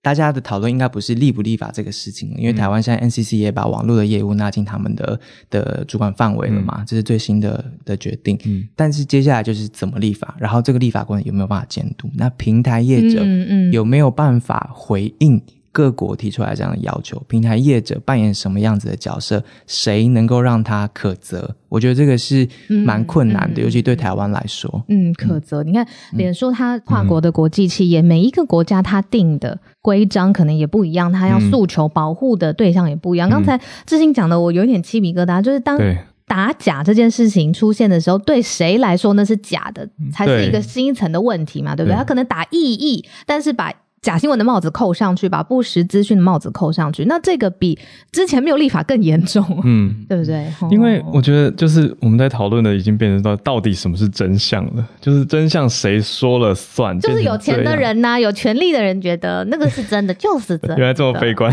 [0.03, 8.37] 大家的讨论应该不是立不立法这个事情了，因为台湾现在 NCC 也把网络的业务纳进他们的的主管范围了嘛，嗯、这是最新的的决定。
[8.43, 12.09] 嗯，但是接下来就是怎么立法，然后这个立法过程有没有办法监督？
[12.15, 13.25] 那平台业者
[13.71, 15.41] 有没有办法回应？
[15.73, 19.43] 各国提出来这样的要求，平台业者扮演什么样子的角色？
[19.65, 21.55] 谁能够让他可责？
[21.67, 22.47] 我觉得这个是
[22.85, 24.83] 蛮困难的，尤其对台湾来说。
[24.87, 25.63] 嗯，可责。
[25.63, 33.27] 你看，脸书它跨国的国际企业，嗯、每一个国家它定的规章可能也不一样，它要诉求保护的对象也不一样。
[33.27, 35.79] 嗯、刚才志兴讲的，我有点鸡皮疙瘩，就是当
[36.27, 41.95] 打假这件事情出现的时候，对谁来说那是假的，才是一个新一层的问题嘛，对不对？
[41.95, 43.73] 他可能打意义，但是把。
[44.03, 47.79] 假新闻的帽子扣上去，把不实资讯的帽子扣上去，那这个比
[48.11, 50.45] 之前没有立法更严重，嗯， 对不对？
[50.69, 56.99] 因为我觉得，就是我们在讨论的已经变成到到底什么是真相了，就是真相谁说了算？
[56.99, 60.75] 就是有钱的人呐、啊，有权利的人觉得那个是真的，就是真的。
[60.83, 61.49] 原来这么悲观，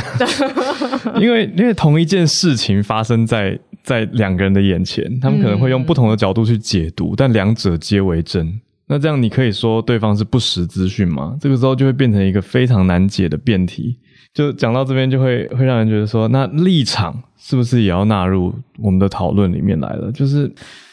[1.20, 8.60] 因为因为同一件事情发生在在两个人的眼前，他们可能会用不同的角度去解读，嗯、但两者皆为真。
[8.90, 11.36] 那这样你可以说对方是不实资讯吗？
[11.40, 13.96] 这个时候就会变成一个非常难解的辩题。
[14.34, 20.10] 就讲到这边，就会会让人觉得说，那立场是不是也要纳入我们的讨论里面来了？
[20.10, 20.52] 就是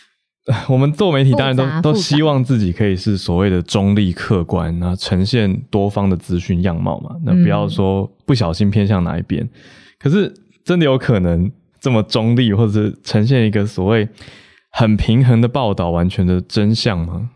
[0.70, 7.16] 我们做媒体，当然都都希望自己可以是所谓的中立客观，那呈现多方的资讯样貌嘛。
[7.26, 9.44] 那不要说不小心偏向哪一边。
[9.44, 9.50] 嗯、
[9.98, 10.32] 可是
[10.64, 14.08] 真的有可能这么中立，或者是呈现一个所谓
[14.72, 17.32] 很平衡的报道，完全的真相吗？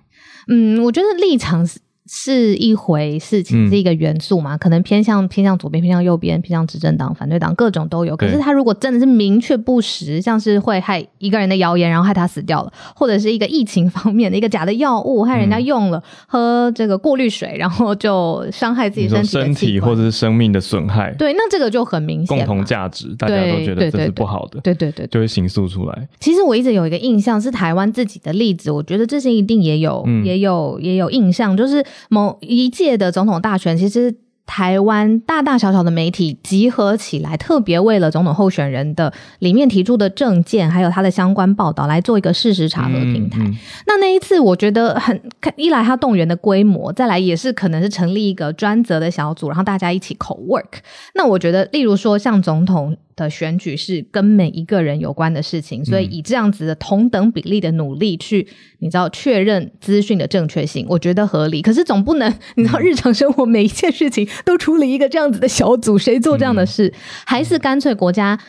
[0.48, 1.80] 嗯，我觉得立场是
[2.12, 2.52] 是。
[2.62, 4.56] 一回事情，是一个元素嘛？
[4.56, 8.16] 嗯、可能偏向偏向左边，偏向右边，偏向执政党、反对党，各种都有。
[8.16, 21.14] 可是他如果真的是明确不实，像是会害一个人的谣言，然后害他死掉了，或者是一个疫情方面的一个假的药物，害人家用了、嗯、喝这个过滤水，然后就伤害自己身体、身体或者是生命的损害。
[21.18, 22.38] 对，那这个就很明显。
[22.38, 24.60] 共同价值，大家都觉得这是不好的。
[24.62, 26.08] 对对对，对，对，对，就会形塑出来。
[26.20, 32.72] 其实我一直有一个印象是台湾自己的例子，我觉得这些一定也有，嗯、也有，也有印象，就是某一。
[32.72, 43.40] 届的总统大选，其实台湾大大小小的媒体集合起来，特别为了总统候选人的里面提出的政见，还有他的相关报道，来做一个事实查核平台。
[43.42, 45.22] 嗯嗯、那那一次，我觉得很
[45.58, 50.80] 一来他动员的规模，再来也是可能是成立一个专责的小组，然后大家一起 co work。
[51.14, 52.96] 那我觉得，例如说像总统。
[53.16, 58.48] 的选举是跟每一个人有关的事情，所以以这样子的同等比例的努力去，
[58.80, 61.62] 你知道确认资讯的正确性，我觉得合理。
[61.62, 66.94] 可是总不能， 你知道日常生活每一件事情都处理一个这样子的小组，谁做这样的事？
[67.26, 68.40] 还是干脆国家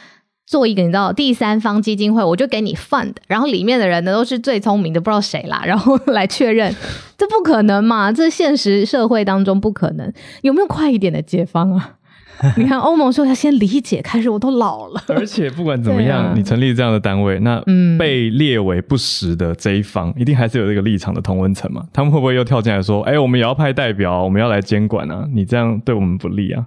[0.46, 6.75] 做一个你知道第三方基金会，我就给你 fund，然后里面的人呢都是最聪明的，不知道谁啦，然后 来确认，
[7.16, 8.12] 这不可能嘛？
[8.12, 11.96] 这现实社会当中不可能，有没有快一点的解方啊？
[12.57, 15.02] 你看，欧盟说要先理解，开始我都老了。
[15.09, 17.62] 而且不管怎么样，啊、你成立这样的单位，那
[17.98, 21.85] 被列为不实的这一方，嗯、一定还是有这个立场的同温层嘛？
[21.92, 25.26] 他们会不会又跳进来说：“哎、欸，我们也要派代表，我们要来监管啊？
[25.33, 26.66] 你这样对我们不利啊？”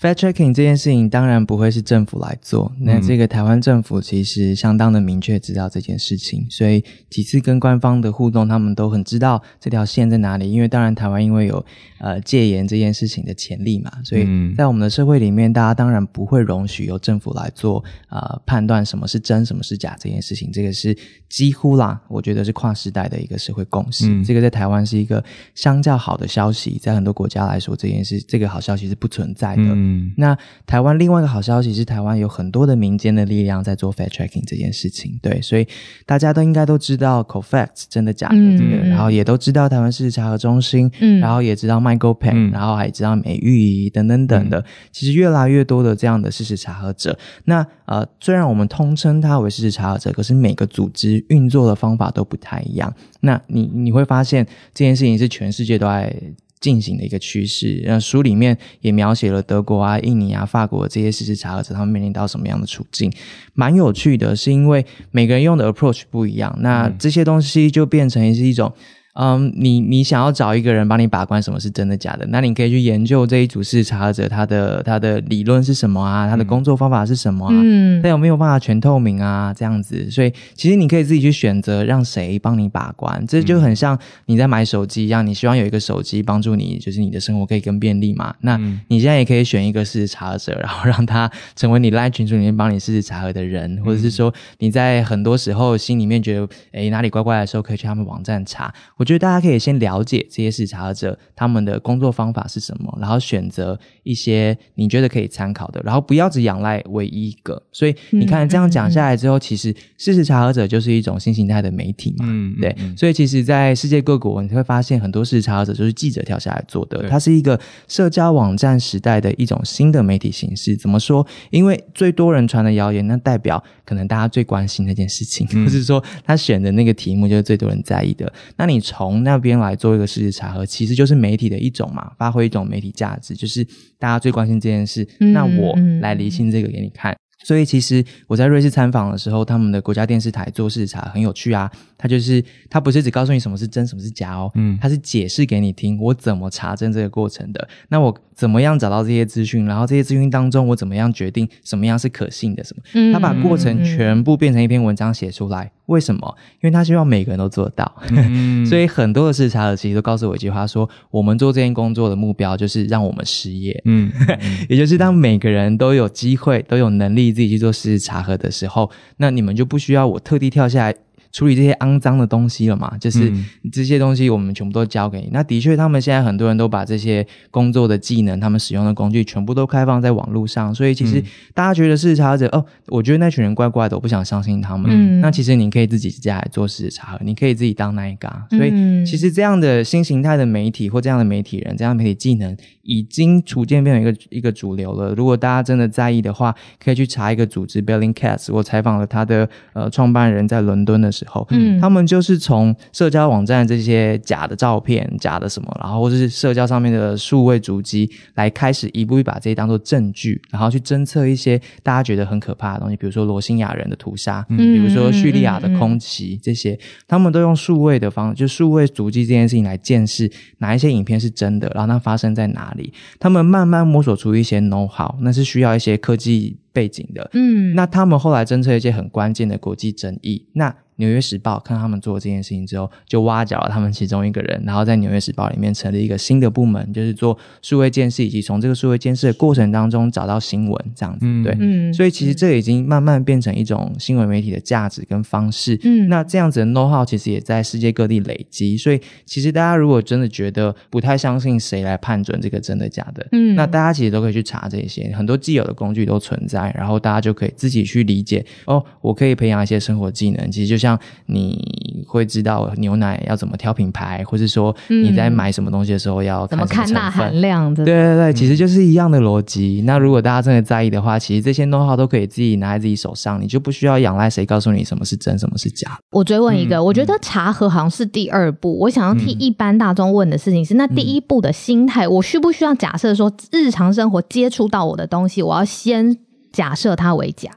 [0.00, 10.52] Fact checking 这件事情当然不会是政府来做，那这个台湾政府其实相当的明确知道这件事情，所以几次跟官方的互动，他们都很知道这条线在哪里。
[10.52, 11.66] 因为当然台湾因为有
[11.98, 20.96] 呃戒严这件事情的潜力嘛，所以在我们的社会里面，大家当然不会容许由政府来做呃判断什么是真什么是假这件事情，这个是
[21.28, 24.06] 几乎啦，我觉得是跨时代的一个社会共识。
[24.08, 25.24] 嗯、这个在台湾是一个
[25.56, 29.62] 相较好的消息，在很多国家来说，这件事这个好消息是不存在的。
[29.64, 35.66] 嗯嗯，那台湾另外一个好消息是，台湾有很多的民间的力量在做 fact checking 这件事情，对，所以
[36.04, 47.18] 大家都应该都知道 Cofacts 真的假的这个，嗯、然后也都知道台湾事实查核中心，嗯，然后也知道 Michael p e n 嗯、然后还知道美玉仪等等等的，嗯、其实越来越多的这样的事实查核者。
[47.44, 52.92] 那呃，虽然我们通称它为事实查核者，可是每个组织运作的方法都不太一样。
[53.20, 56.14] 那你你会发现这件事情是全世界都在。
[56.60, 63.12] 进行的一个趋势，那书里面也描写了德国啊、印尼啊、法国这些事实查核者，他们面临到什么样的处境，
[63.54, 68.72] 蛮有趣的，是因为每个人用的 approach 不一样，那这些东西就变成是一种。
[69.20, 72.24] 嗯，你你想要找一个人帮你把关什么是真的假的？
[72.28, 76.28] 那你可以去研究这一组事实查核者他的他的理论是什么啊？
[76.30, 77.52] 他的工作方法是什么啊？
[77.52, 79.52] 嗯，他有没有办法全透明啊？
[79.52, 88.32] 这样子，所以其实你可以自己去选择让谁帮你把关，这就很像你在买手机一样，你希望有一个手机帮助你，就是你的生活可以更便利嘛。
[88.42, 98.72] 那你现在也可以选一个事实查核者，然后让他成为你 LINE 群组里面帮你事实查核的人，或者是说你在很多时候心里面觉得诶哪里怪怪的时候，可以去他们网站查。
[98.96, 107.62] 我觉得大家可以先了解这些事实查者他们的工作方法是什么，然后选择一些你觉得可以参考的，然后不要只仰赖唯一一个。
[107.72, 112.74] 所以你看这样讲下来之后，嗯嗯嗯、其实事实查核者就是一种新形态的媒体嘛，嗯，对。
[112.78, 120.76] 嗯、所以其实，在世界各国，你会发现很多事实查核者就是记者跳下来做的，它是一个社交网站时代的一种新的媒体形式。
[120.76, 121.26] 怎么说？
[121.50, 128.30] 因为最多人传的谣言，那代表可能大家最关心那件事情，嗯、或是说他选的那个题目就是最多人在意的。
[128.56, 133.62] 那你从那边来做一个事实查核，其实就是媒体的一种嘛，发挥一种媒体价值，就是
[133.98, 137.12] 大家最关心这件事，嗯、那我来厘清这个给你看。
[137.12, 141.70] 嗯、所以其实我在瑞士参访的时候，他们的国家电视台做事实查很有趣啊。
[141.98, 147.68] 他就是他不是只告诉你什么是真，什么是假哦，嗯，他是解释给你听我怎么查证这个过程的。
[147.88, 149.66] 那我怎么样找到这些资讯？
[149.66, 152.62] 然后这些资讯当中，我怎么样决定什么样是可信的？
[152.62, 152.82] 什么？
[152.94, 155.64] 嗯，他把过程全部变成一篇文章写出来。
[155.64, 156.36] 嗯、为什么？
[156.62, 157.92] 因为他希望每个人都做到。
[158.10, 163.82] 嗯、 所以很多的事实查核其实都告诉我一句话说：说我们做这件工作的目标就是让我们失业。
[163.86, 164.12] 嗯，
[164.68, 170.94] 也就是当每个人都有机会、都有能力自己去做事实查核的时候，那你们就不需要我特地跳下来。
[171.32, 172.96] 处理这些肮脏的东西了嘛？
[172.98, 173.32] 就是
[173.70, 175.26] 这些东西我们全部都交给你。
[175.26, 180.74] 嗯、那的确，他们现在很多人都把这些工作的技能、他们使用的工具全部都开放在网络上。
[180.74, 181.22] 所以其实
[181.54, 184.90] 大家觉得事实查核者哦，我觉得那群人怪怪的，我不想相信他们。
[184.90, 188.28] 嗯、那其实你可以自己家来做事实查核，你可以自己当那一个。
[188.50, 188.70] 所以
[189.04, 195.14] 其实这样的新形态的媒体或这样的媒体人、这样的媒体技能已经逐渐变成一个一个主流了。
[195.14, 198.52] 如果大家真的在意的话，可以去查一个组织 Bellingcat。
[198.52, 216.78] 我采访了他的呃创办人，在伦敦的时候，嗯，他们就是从社交网站这些假的照片、假的什么，然后或者是社交上面的数位足迹，来开始一步一步把这些当做证据，然后去侦测一些大家觉得很可怕的东西，比如说罗兴亚人的屠杀，嗯，比如说叙利亚的空袭，嗯、这些，
[217.08, 230.72] 他们都用数位的方，就数位足迹这件事情来见识哪一些影片是真的，然后它发生在哪里，他们慢慢摸索出一些 know how，那是需要一些科技背景的，嗯，那他们后来侦测一些很关键的国际争议，那。
[231.00, 241.20] 纽约时报看他们做这件事情之后，就挖角了他们其中一个人，然后在纽约时报里面成立一个新的部门，就是做数位监视，以及从这个数位监视的过程当中找到新闻这样子。
[241.22, 245.78] 嗯、对，嗯、所以其实这已经慢慢变成一种新闻媒体的价值跟方式。
[245.84, 248.76] 嗯，那这样子的 know how 其实也在世界各地累积。
[248.76, 258.44] 所以其实大家如果真的觉得不太相信谁来判准这个真的假的，嗯，那大家其实都可以去查这些，很多既有的工具都存在，然后大家就可以自己去理解。
[258.66, 260.98] 哦，我可以培养一些生活技能，其实就像。
[261.30, 267.72] 你会知道牛奶要怎么挑品牌，或是说你在买什么东西的时候要怎么看钠含量？
[267.74, 269.80] 对对对，其实就是一样的逻辑。
[269.82, 275.98] 嗯、那如果大家真的在意的话，其实这些 know-how 都可以自己拿在自己手上，你就不需要仰赖谁告诉你什么是真，什么是假。
[276.10, 278.72] 我追问一个，嗯、我觉得茶和好像是第二步。
[278.72, 286.16] 嗯、我想要替一般大众问的事情是：那第一步的心态，我需不需要假设说日常生活接触到我的东西，我要先
[286.52, 287.50] 假设它为假？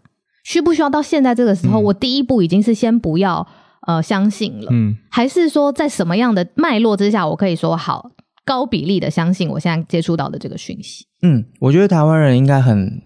[0.43, 3.47] 需不需要到现在这个时候，嗯、我第一步已经是先不要
[3.85, 4.69] 呃相信了？
[4.71, 8.09] 嗯，还是说在什么样的脉络之下，我可以说好，
[8.43, 11.05] 高比例的相信我现在接触到的这个讯息。
[11.21, 13.03] 嗯，我觉得台湾人应该很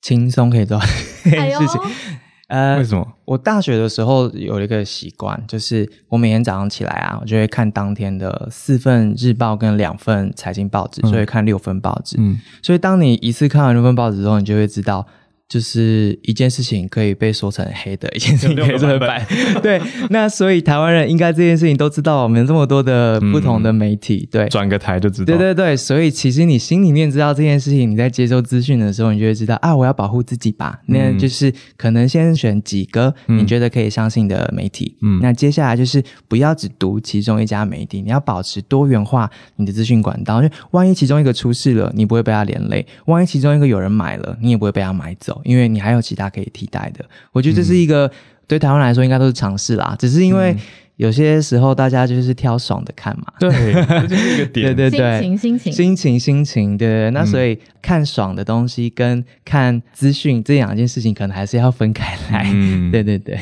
[0.00, 0.78] 轻松可以做
[1.24, 1.80] 这件事情。
[2.46, 3.06] 呃，为什么？
[3.24, 12.16] 我大学的时候有一个习惯，就是我每天早上起来啊，我就会看当天的四份日报跟两份财经报纸，所以看六份报纸。
[12.20, 15.04] 嗯，所以当你一次看完六份报纸之后，你就会知道。
[15.48, 19.26] 就是一件事情可以被说成黑的，一件事情 可以说成白。
[19.62, 19.80] 对，
[20.10, 25.26] 那所以台湾人应该这件事情都知道，我们这么多的不同的媒体，嗯、 对，转个台就知道。
[25.26, 30.78] 对对对，所以其实你心里面知道这件事情，你在接收资讯的时候，你就会知道啊，我要保护自己吧。
[30.84, 34.96] 那就是可能先选几个你觉得可以相信的媒体。
[35.00, 40.42] 嗯，那接下来就是不要只读其中一家媒体，你要保持多元化你的资讯管道。
[40.42, 45.37] 就万一其中一个出事了，你不会被他连累；万一其中一个有人买了，你也不会被他买走。
[45.44, 48.10] 因为你还有其他可以替代的，我觉得这是一个、嗯、
[48.46, 49.96] 对台湾来说应该都是尝试啦。
[49.98, 50.56] 只是因为
[50.98, 57.10] 有些时候大家就是挑爽的看嘛，对，这就是一个点， 对对对，心情心情心情心情，对对。
[57.12, 62.50] 那所以看爽的东西跟看资讯这两件事情，可能还是要分开来。
[62.52, 63.38] 嗯， 对对对。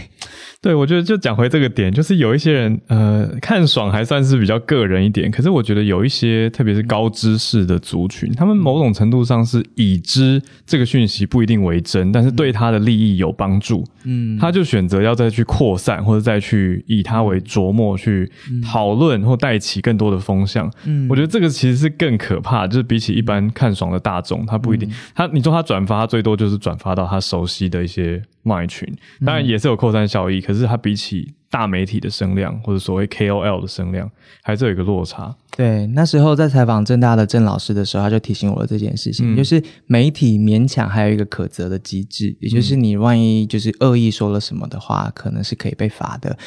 [0.63, 5.31] 对，我觉得就讲回这个点，就是有一些人，呃，看爽还算是比较个人一点。
[5.31, 18.31] 可是我觉得有一些，特别是高知识的族群，他们某种程度上是已知这个讯息不一定为真，但是对他的利益有帮助，嗯，他就选择要再去扩散，或者再去以他为着墨去
[18.63, 20.71] 讨论或带起更多的风向。
[20.85, 28.23] 嗯，我觉得这个其实是更可怕，就是比起一般看爽的大众，他不一定，他你说他转发，他最多就是转发到他熟悉的一些。
[28.47, 28.89] 卖群
[29.25, 34.09] 当然也是有扩散效益，嗯，可是他比起大媒体的声量或者所谓 KOL 的声量，
[34.45, 35.35] 还是有一个落差。
[35.57, 46.39] 对，那时候在采访郑大的郑老师的时候，他就提醒我了这件事情，嗯，就是媒体勉强还有一个可责的机制，也就是你万一就是恶意说了什么的话，可能是可以被罚的。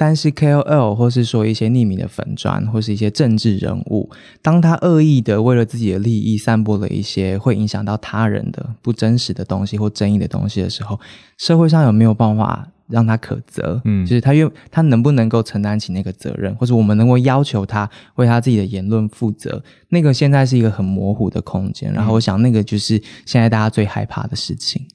[0.00, 4.08] 但是 KOL 或是说一些匿名的粉砖或是一些政治人物，
[4.40, 11.00] 当他恶意的为了自己的利益散播了一些会影响到他人的不真实的东西或争议的东西的时候，
[11.36, 13.82] 社会上有没有办法让他可责？
[13.84, 19.60] 嗯，就是他愿他能不能够承担起那个责任，或者我们能够要求他为他自己的言论负责？
[19.88, 21.92] 那个现在是一个很模糊的空间。
[21.92, 24.86] 然后我想，那个就是现在大家最害怕的事情。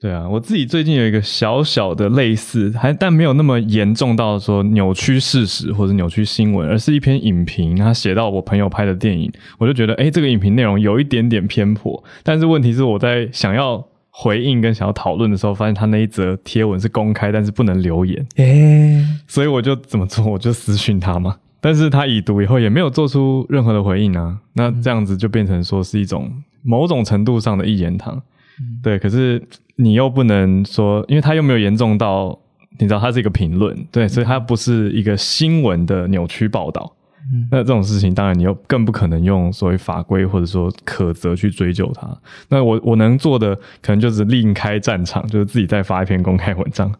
[0.00, 26.32] 对啊，我自己最近有一个小小的类似，还但没有那么严重到说扭曲事实或者扭曲新闻，而是一篇影评，他写到我朋友拍的电影，我就觉得，诶，这个影评内容有一点点偏颇，但是问题是我在想要回应跟想要讨论的时候，发现他那一则贴文是公开，但是不能留言， 诶，所以我就怎么做，我就私讯他嘛，但是他已读以后也没有做出任何的回应啊，那这样子就变成说是一种
[26.62, 28.14] 某种程度上的一言堂，
[28.58, 29.46] 嗯，对，可是。
[29.80, 32.38] 你又不能说，因为他又没有严重到，
[32.78, 36.94] 你知道，它是一个评论，对，所以它不是一个新闻的扭曲报道。
[37.32, 42.08] 嗯，那这种事情，当然你又更不可能用所谓法规或者说可责去追究它。
[42.48, 46.90] 那我我能做的，可能就是另开战场，就是自己再发一篇公开文章。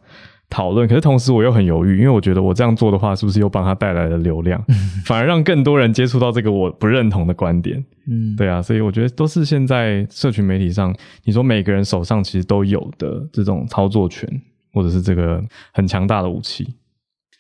[0.51, 4.61] 讨论，可是同时我又很犹豫，因为我觉得我这样做的话，是不是又帮他带来了流量，
[5.07, 7.83] 反而让更多人接触到这个我不认同的观点？
[8.11, 10.95] 嗯，对啊，所以我觉得都是现在社群媒体上，
[11.25, 14.29] 你说每个人手上其实都有的这种操作权，
[14.75, 15.41] 或者是这个
[15.73, 16.75] 很强大的武器。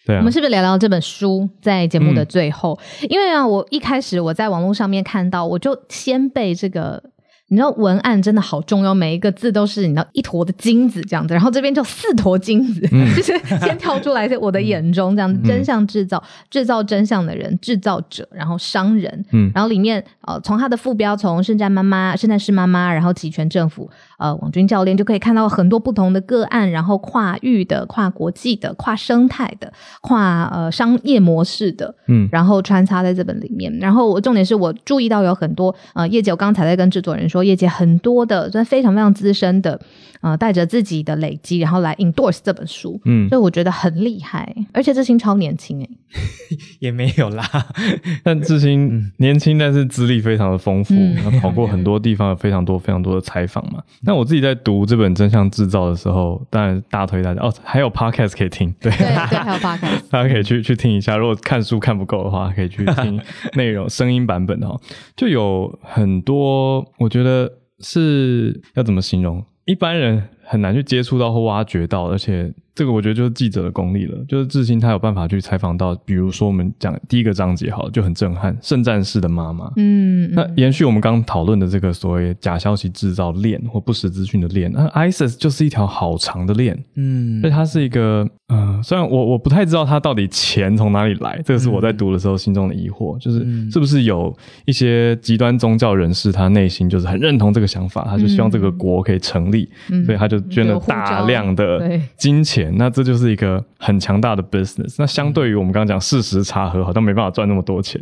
[0.06, 2.78] 对啊，我们是不是聊聊这本书在节目的最后？
[3.02, 7.02] 嗯，因为啊，我一开始我在网络上面看到，我就先被这个。
[7.50, 23.90] 你知道文案真的好重要，每一个字都是你知道一坨的金子这样子，然后这边就四坨金子，嗯、 就是先跳出来在我的眼中这样子，嗯、真相制造，制造真相的人，制造者，然后商人，嗯，然后里面呃，从他的副标从圣战妈妈、圣战士妈妈，然后集权政府，
[24.20, 37.40] 呃，网军教练就可以看到很多不同的个案，然后跨域的、跨国际的、跨生态的、跨呃商业模式的，嗯，然后穿插在这本里面，然后我重点是我注意到有很多呃业界，我刚才在跟制作人说。
[37.40, 39.80] 业界很多的，非常非常资深的，
[40.20, 45.88] 呃，带着自己的累积，然后来 endorse 这本书，嗯，所以我觉得很厉害，而且志兴超年轻诶，
[46.80, 47.42] 也没有啦，
[48.22, 50.94] 但志兴年轻，但是资历非常的丰富，
[51.40, 53.82] 跑过很多地方，有非常多非常多的采访嘛。
[54.10, 61.16] 那、嗯、我自己在读这本《真相制造》的时候，当然大推大家哦，还有 podcast 可以听，对对，对还有 podcast， 大家可以去去听一下。
[61.16, 63.20] 如果看书看不够的话，可以去听
[63.54, 64.80] 内容声音版本的哦，
[65.16, 67.50] 就有很多，我觉得。
[67.82, 69.42] 是要怎么形容？
[69.64, 72.52] 一般人很难去接触到或挖掘到，而且。
[72.80, 79.70] 这个我觉得就是记者的功力了，就是志兴他有办法去采访到，比如说我们讲第一个章节，好了，就很震撼，圣战士的妈妈。
[79.76, 86.74] 嗯，那延续我们刚刚讨论的这个所谓假消息制造链或不实资讯的链，那 ISIS 就是一条好长的链。
[86.94, 102.69] 嗯，所以它是一个，嗯、呃，虽然我我不太知道它到底钱从哪里来，这个是我在读的时候心中的疑惑，嗯、就是是不是有一些极端宗教人士，他内心就是很认同这个想法，他就希望这个国可以成立，嗯、所以他就捐了大量的金钱。
[102.76, 104.96] 那这就是一个很强大的 business。
[104.98, 108.00] 那相对于我们刚刚讲事实查核，好像没办法赚那么多钱，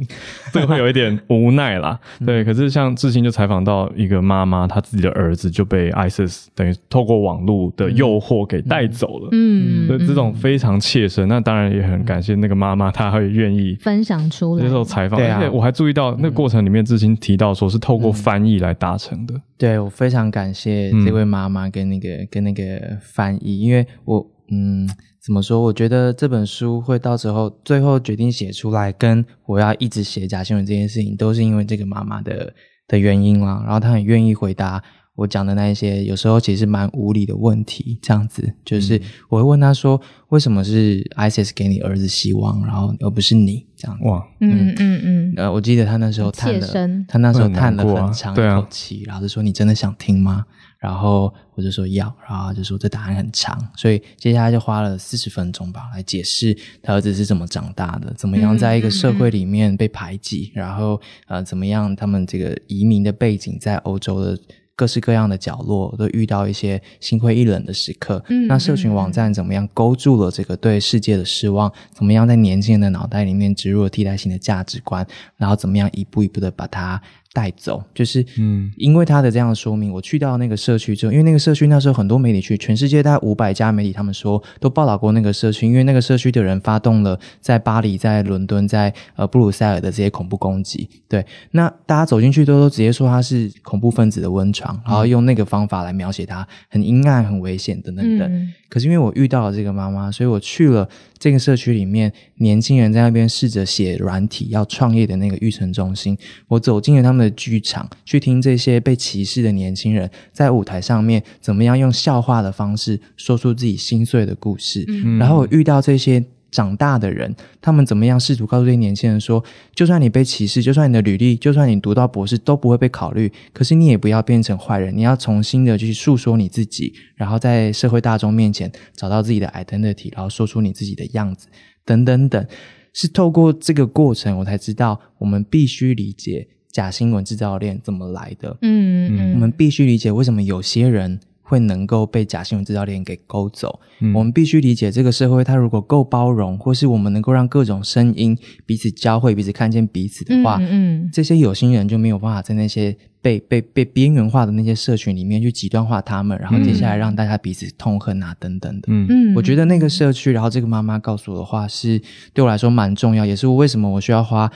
[0.53, 1.99] 这个会有一点无奈啦。
[2.25, 9.29] 对，可是像志兴就采访到一个妈妈，她自己的儿子就被 ISIS 等于透过网络的诱惑给带走了。
[9.33, 11.29] 嗯，所以这种非常切身。
[11.29, 15.21] 那当然也很感谢那个妈妈，她会愿意分享出来接受采访。
[15.21, 19.35] 而且我还注意到那个过程里面，志兴提到说是透过翻译来达成的。
[19.57, 22.63] 对，我非常感谢这位妈妈跟那个跟那个
[23.01, 24.27] 翻译，因为我。
[24.51, 24.89] 嗯，
[25.21, 25.61] 怎么说？
[25.61, 32.53] 我觉得这本书会到时候最后决定写出来，跟我要一直写假新闻这件事情，都是因为这个妈妈的
[32.87, 33.63] 的原因啦。
[33.65, 34.83] 然后她很愿意回答
[35.17, 37.99] 我讲的那一些，有时候其实蛮无理的问题。
[38.01, 45.35] 这样子，就是我会问她说：“为什么是 ISIS 给你儿子希望，然后而不是你？”这样哇，嗯嗯嗯。
[45.37, 46.67] 呃，我记得她那时候叹了，
[47.09, 50.47] 她那时候叹了很长一口气，然后就说：“你真的想听吗？”
[50.79, 64.39] 然后我就说要，然后就说这答案很长，所以接下来就花了四十分钟吧，来解释他儿子是怎么长大的，怎么样在一个社会里面被排挤，然后呃怎么样他们这个移民的背景在欧洲的
[64.77, 68.25] 各式各样的角落都遇到一些心灰意冷的时刻。
[68.29, 71.73] 嗯，那社群网站怎么样勾住了这个对世界的失望？
[71.93, 75.05] 怎么样在年轻人的脑袋里面植入了替代性的价值观？
[75.37, 77.03] 然后怎么样一步一步的把它。
[77.39, 90.91] 带走，就是，嗯，因为他的这样的说明，我去到那个社区之后，因为那个社区那时候很多媒体去，全世界大概五百家媒体，他们说都报道过那个社区，因为那个社区的人发动了在巴黎、在伦敦、在呃布鲁塞尔的这些恐怖攻击。
[91.07, 98.29] 对，那大家走进去都都直接说他是恐怖分子的温床，然后用那个方法来描写它很阴暗、很危险等等等。
[98.29, 100.89] 嗯、可是因为我遇到了这个妈妈，所以我去了
[101.21, 106.19] 这个社区里面，年轻人在那边试着写软体要创业的那个育成中心，
[106.49, 107.28] 我走进了他们的。
[107.31, 131.49] 剧场去听这些被歧视的年轻人在舞台上面怎么样用笑话的方式说出自己心碎的故事，嗯、然后我遇到这些长大的人，他们怎么样试图告诉这些年轻人说，就算你被歧视，就算你的履历，就算你读到博士都不会被考虑，可是你也不要变成坏人，你要重新的去诉说你自己，然后在社会大众面前找到自己的 identity，然后说出你自己的样子，
[131.85, 132.47] 等等等，
[132.95, 136.49] 是透过这个过程，我才知道我们必须理解。
[136.79, 138.57] 假新闻制造链怎么来的？
[138.63, 143.81] 嗯，嗯，我们必须理解为什么有些人会能够被假新闻制造链给勾走。
[143.99, 158.87] 嗯，我们必须理解这个社会，它如果够包容，或是我们能够让各种声音彼此交汇、彼此看见彼此的话，嗯，嗯，这些有心人就没有办法在那些被被被边缘化的那些社群里面去极端化他们，然后接下来让大家彼此痛恨啊等等的。
[158.87, 162.01] 嗯嗯，我觉得那个社区，然后这个妈妈告诉我的话是
[162.33, 164.49] 对我来说蛮重要，也是我为什么我需要花。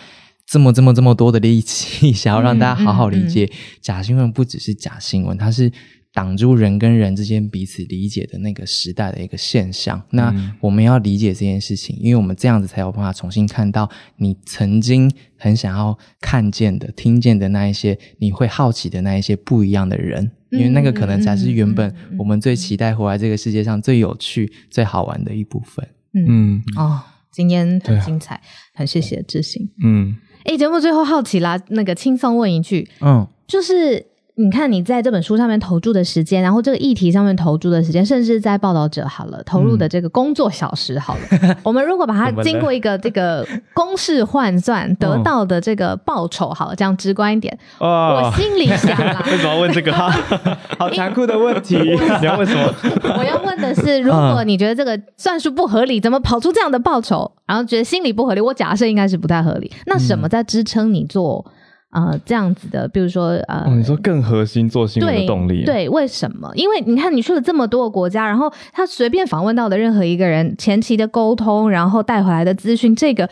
[0.47, 5.73] 这么这么这么多的力气，想要让大家好好理解，假新闻不只是假新闻，它是
[6.13, 10.03] 挡住人跟人之间彼此理解的那个时代的一个现象。
[10.11, 25.89] 那我们要理解这件事情，因为我们这样子才有办法重新看到你曾经很想要看见的、听见的那一些，你会好奇的那一些不一样的人，因为那个可能才是原本我们最期待活在这个世界上最有趣、最好玩的一部分。
[26.13, 27.01] 嗯，哦，
[27.33, 28.39] 今天很精彩，
[28.75, 29.71] 很谢谢志行。
[29.83, 30.15] 嗯。
[30.45, 34.12] 哎，节目最后好奇啦，那个轻松问一句，嗯，就是。
[34.35, 49.93] 你看，你在这本书上面投注的时间，然后这个议题上面投注的时间，甚至在报道者好了投入的这个工作小时好了，嗯、 我们如果把它经过一个这个公式换算得到的这个报酬好了，这样直观一点，哦、我心里想啦， 为什么要问这个？
[50.79, 52.75] 好残酷的问题，你要问什么？
[53.19, 57.31] 我要问的是，如果你觉得这个算术不合理，怎么跑出这样的报酬？
[57.47, 59.71] 然后觉得心理不合理，我假设应该是不太合理。
[59.85, 61.45] 那什么在支撑你做？
[61.93, 66.51] 呃，这样子的，比如说，呃，哦、你说更核心做新闻的动力，对，对，为什么？
[66.55, 73.29] 因为你看，你去了这么多个国家，然后他随便访问到的任何一个人，前期的沟通，然后带回来的资讯，这个。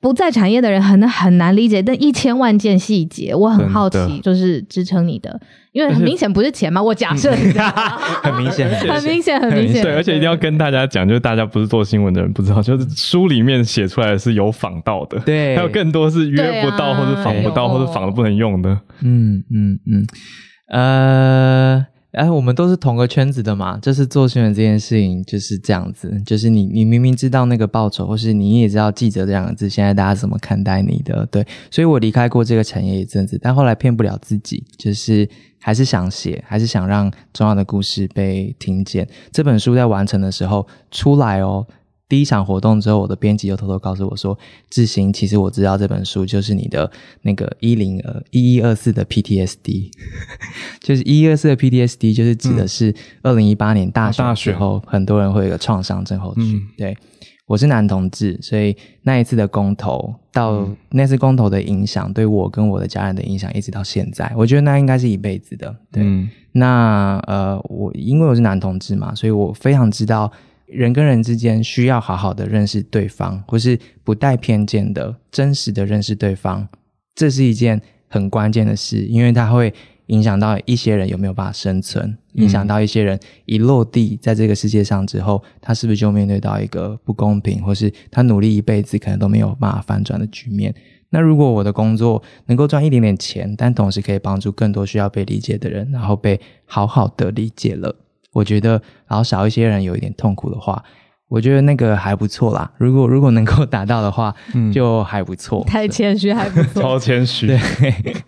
[0.00, 5.38] 不在产业的人很很难理解，但一千万件细节，我很好奇，就是支撑你的，
[5.72, 6.82] 因为很明显不是钱嘛。
[6.82, 7.52] 我假设你
[8.24, 9.82] 很明显，很明显，很明显。
[9.82, 18.70] 对，而且一定要跟大家讲，就是大家不是做新闻的人不知道，就是书里面写出来的是有仿到的，对，还有更多是约不到或者仿不到或者仿了不能用的。
[19.02, 20.06] 嗯嗯嗯，
[20.72, 21.86] 呃。
[22.12, 31.24] 哎，我们都是同个圈子的嘛，就是做新闻这件事情就是这样子，就是你你明明知道那个报酬，或是你也知道记者这两个字，现在大家怎么看待你的？
[31.26, 35.28] 对，所以我离开过这个产业一阵子，但后来骗不了自己，就是
[35.60, 39.08] 还是想写，还是想让重要的故事被听见。
[39.30, 41.66] 这本书在完成的时候出来哦。
[42.10, 44.36] 第一场活动之后，我的编辑又偷偷告诉我说
[44.68, 46.90] ：“志行，其实我知道这本书就是你的
[47.22, 49.92] 那个一零呃一一二四的 PTSD，
[50.82, 52.92] 就是一一二四的 PTSD，就是指的是
[53.22, 56.60] 二零一八年大选时候，很多人会有一个创伤症候群。
[56.76, 56.98] 对，
[57.46, 65.72] 我是男同志，所以那一次的公投到那次公投的影响，对我跟我的家人的影响，一直到现在，我觉得那应该是一辈子的。
[65.92, 66.02] 对，
[66.50, 70.28] 那呃，我因为我是男同志嘛，所以我非常知道。”
[70.72, 76.68] 人跟人之间需要好好的认识对方，或是不带偏见的真实的认识对方，
[77.14, 79.72] 这是一件很关键的事，因为它会
[80.06, 90.74] 影响到一些人有没有办法生存，影响到一些人一落地在这个世界上之后，他是不是就面对到一个不公平，或是他努力一辈子可能都没有办法翻转的局面。
[91.10, 97.96] 那如果我的工作能够赚一点点钱，但同时可以帮助更多需要被理解的人，然后被好好的理解了。
[98.32, 100.82] 我觉得，然后少一些人有一点痛苦的话，
[101.28, 102.70] 我觉得那个还不错啦。
[102.78, 105.64] 如果如果能够达到的话，嗯，就还不错。
[105.64, 107.46] 太谦虚，还不错， 超谦虚。
[107.46, 107.58] 对，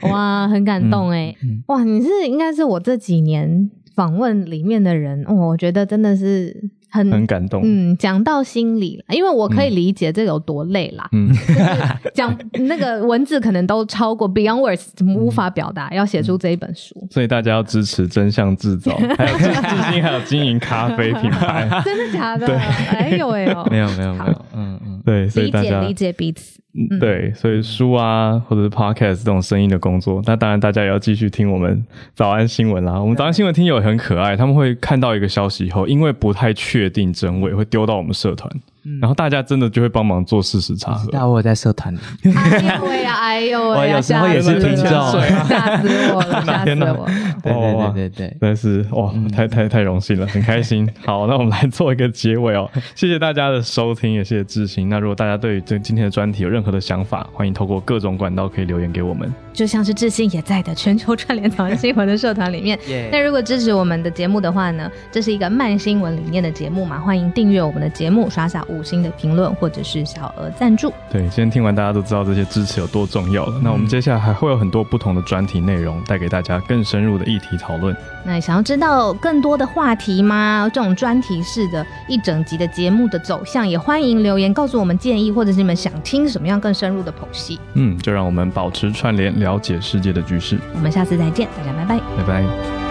[0.11, 6.71] 哇，很感动哎，嗯、哇，你是应该是我这几年访问里面的人，哦，我觉得真的是。
[6.93, 11.35] 很很感动，嗯，讲到心里了，因为我可以理解这有多累啦，嗯，
[12.15, 19.53] 讲那个文字可能都超过 Beyond Words，怎么无法表达，要写出这一本书，所以大家要支持真相制造， 还有金
[19.93, 22.47] 星还有经营咖啡品牌， 真的假的？
[22.57, 26.62] 哎呦哎呦，没有没有没有，嗯嗯，对，所以大家理解理解彼此。
[26.75, 32.99] 嗯，对，所以书啊，或者是 podcast 这种声音的工作，那当然大家也要继续听我们早安新闻啦。
[32.99, 38.51] 我们早安新闻听友也很可爱，他们会看到一个消息以后，因为不太确定真伪，会丢到我们社团。
[39.01, 41.09] 然后大家真的就会帮忙做事实查核。
[41.13, 41.99] 那我在社团里。
[42.35, 47.07] 哎呦喂呀，哎呦喂呀， 有时候也是听众，吓死我了， 吓死我了。
[47.43, 50.89] 对对对对对，但是哇，太太太荣幸了，很开心。
[51.05, 52.69] 好，那我们来做一个结尾哦。
[52.95, 54.89] 谢谢大家的收听，也谢谢致昕。
[54.89, 59.33] 那如果大家对于这今天的专题有任何的想法，欢迎透过各种管道可以留言给我们。
[59.53, 62.79] 就像是致昕也在的全球串联早安新闻的社团里面。
[63.11, 69.53] 那如果支持我们的节目的话呢，这是一个慢新闻理念的节目嘛，欢迎订阅我们的节目，刷下五星的评论。
[69.63, 70.93] 或者是小额赞助。
[71.11, 73.53] 对，今天听完大家都知道这些支持有多重要了。
[73.57, 77.95] 嗯、那我们接下来还会有很多不同的专题内容，带给大家更深入的议题讨论。
[78.25, 80.69] 那想要知道更多的话题吗？
[80.73, 87.61] 这种专题式的一整集的节目的走向，也欢迎留言告诉我们建议，或者是你们想听什么样更深入的剖析。
[87.75, 90.59] 嗯，就让我们保持串联，了解世界的局势。
[90.75, 92.82] 我们下次再见，大家拜拜，拜拜。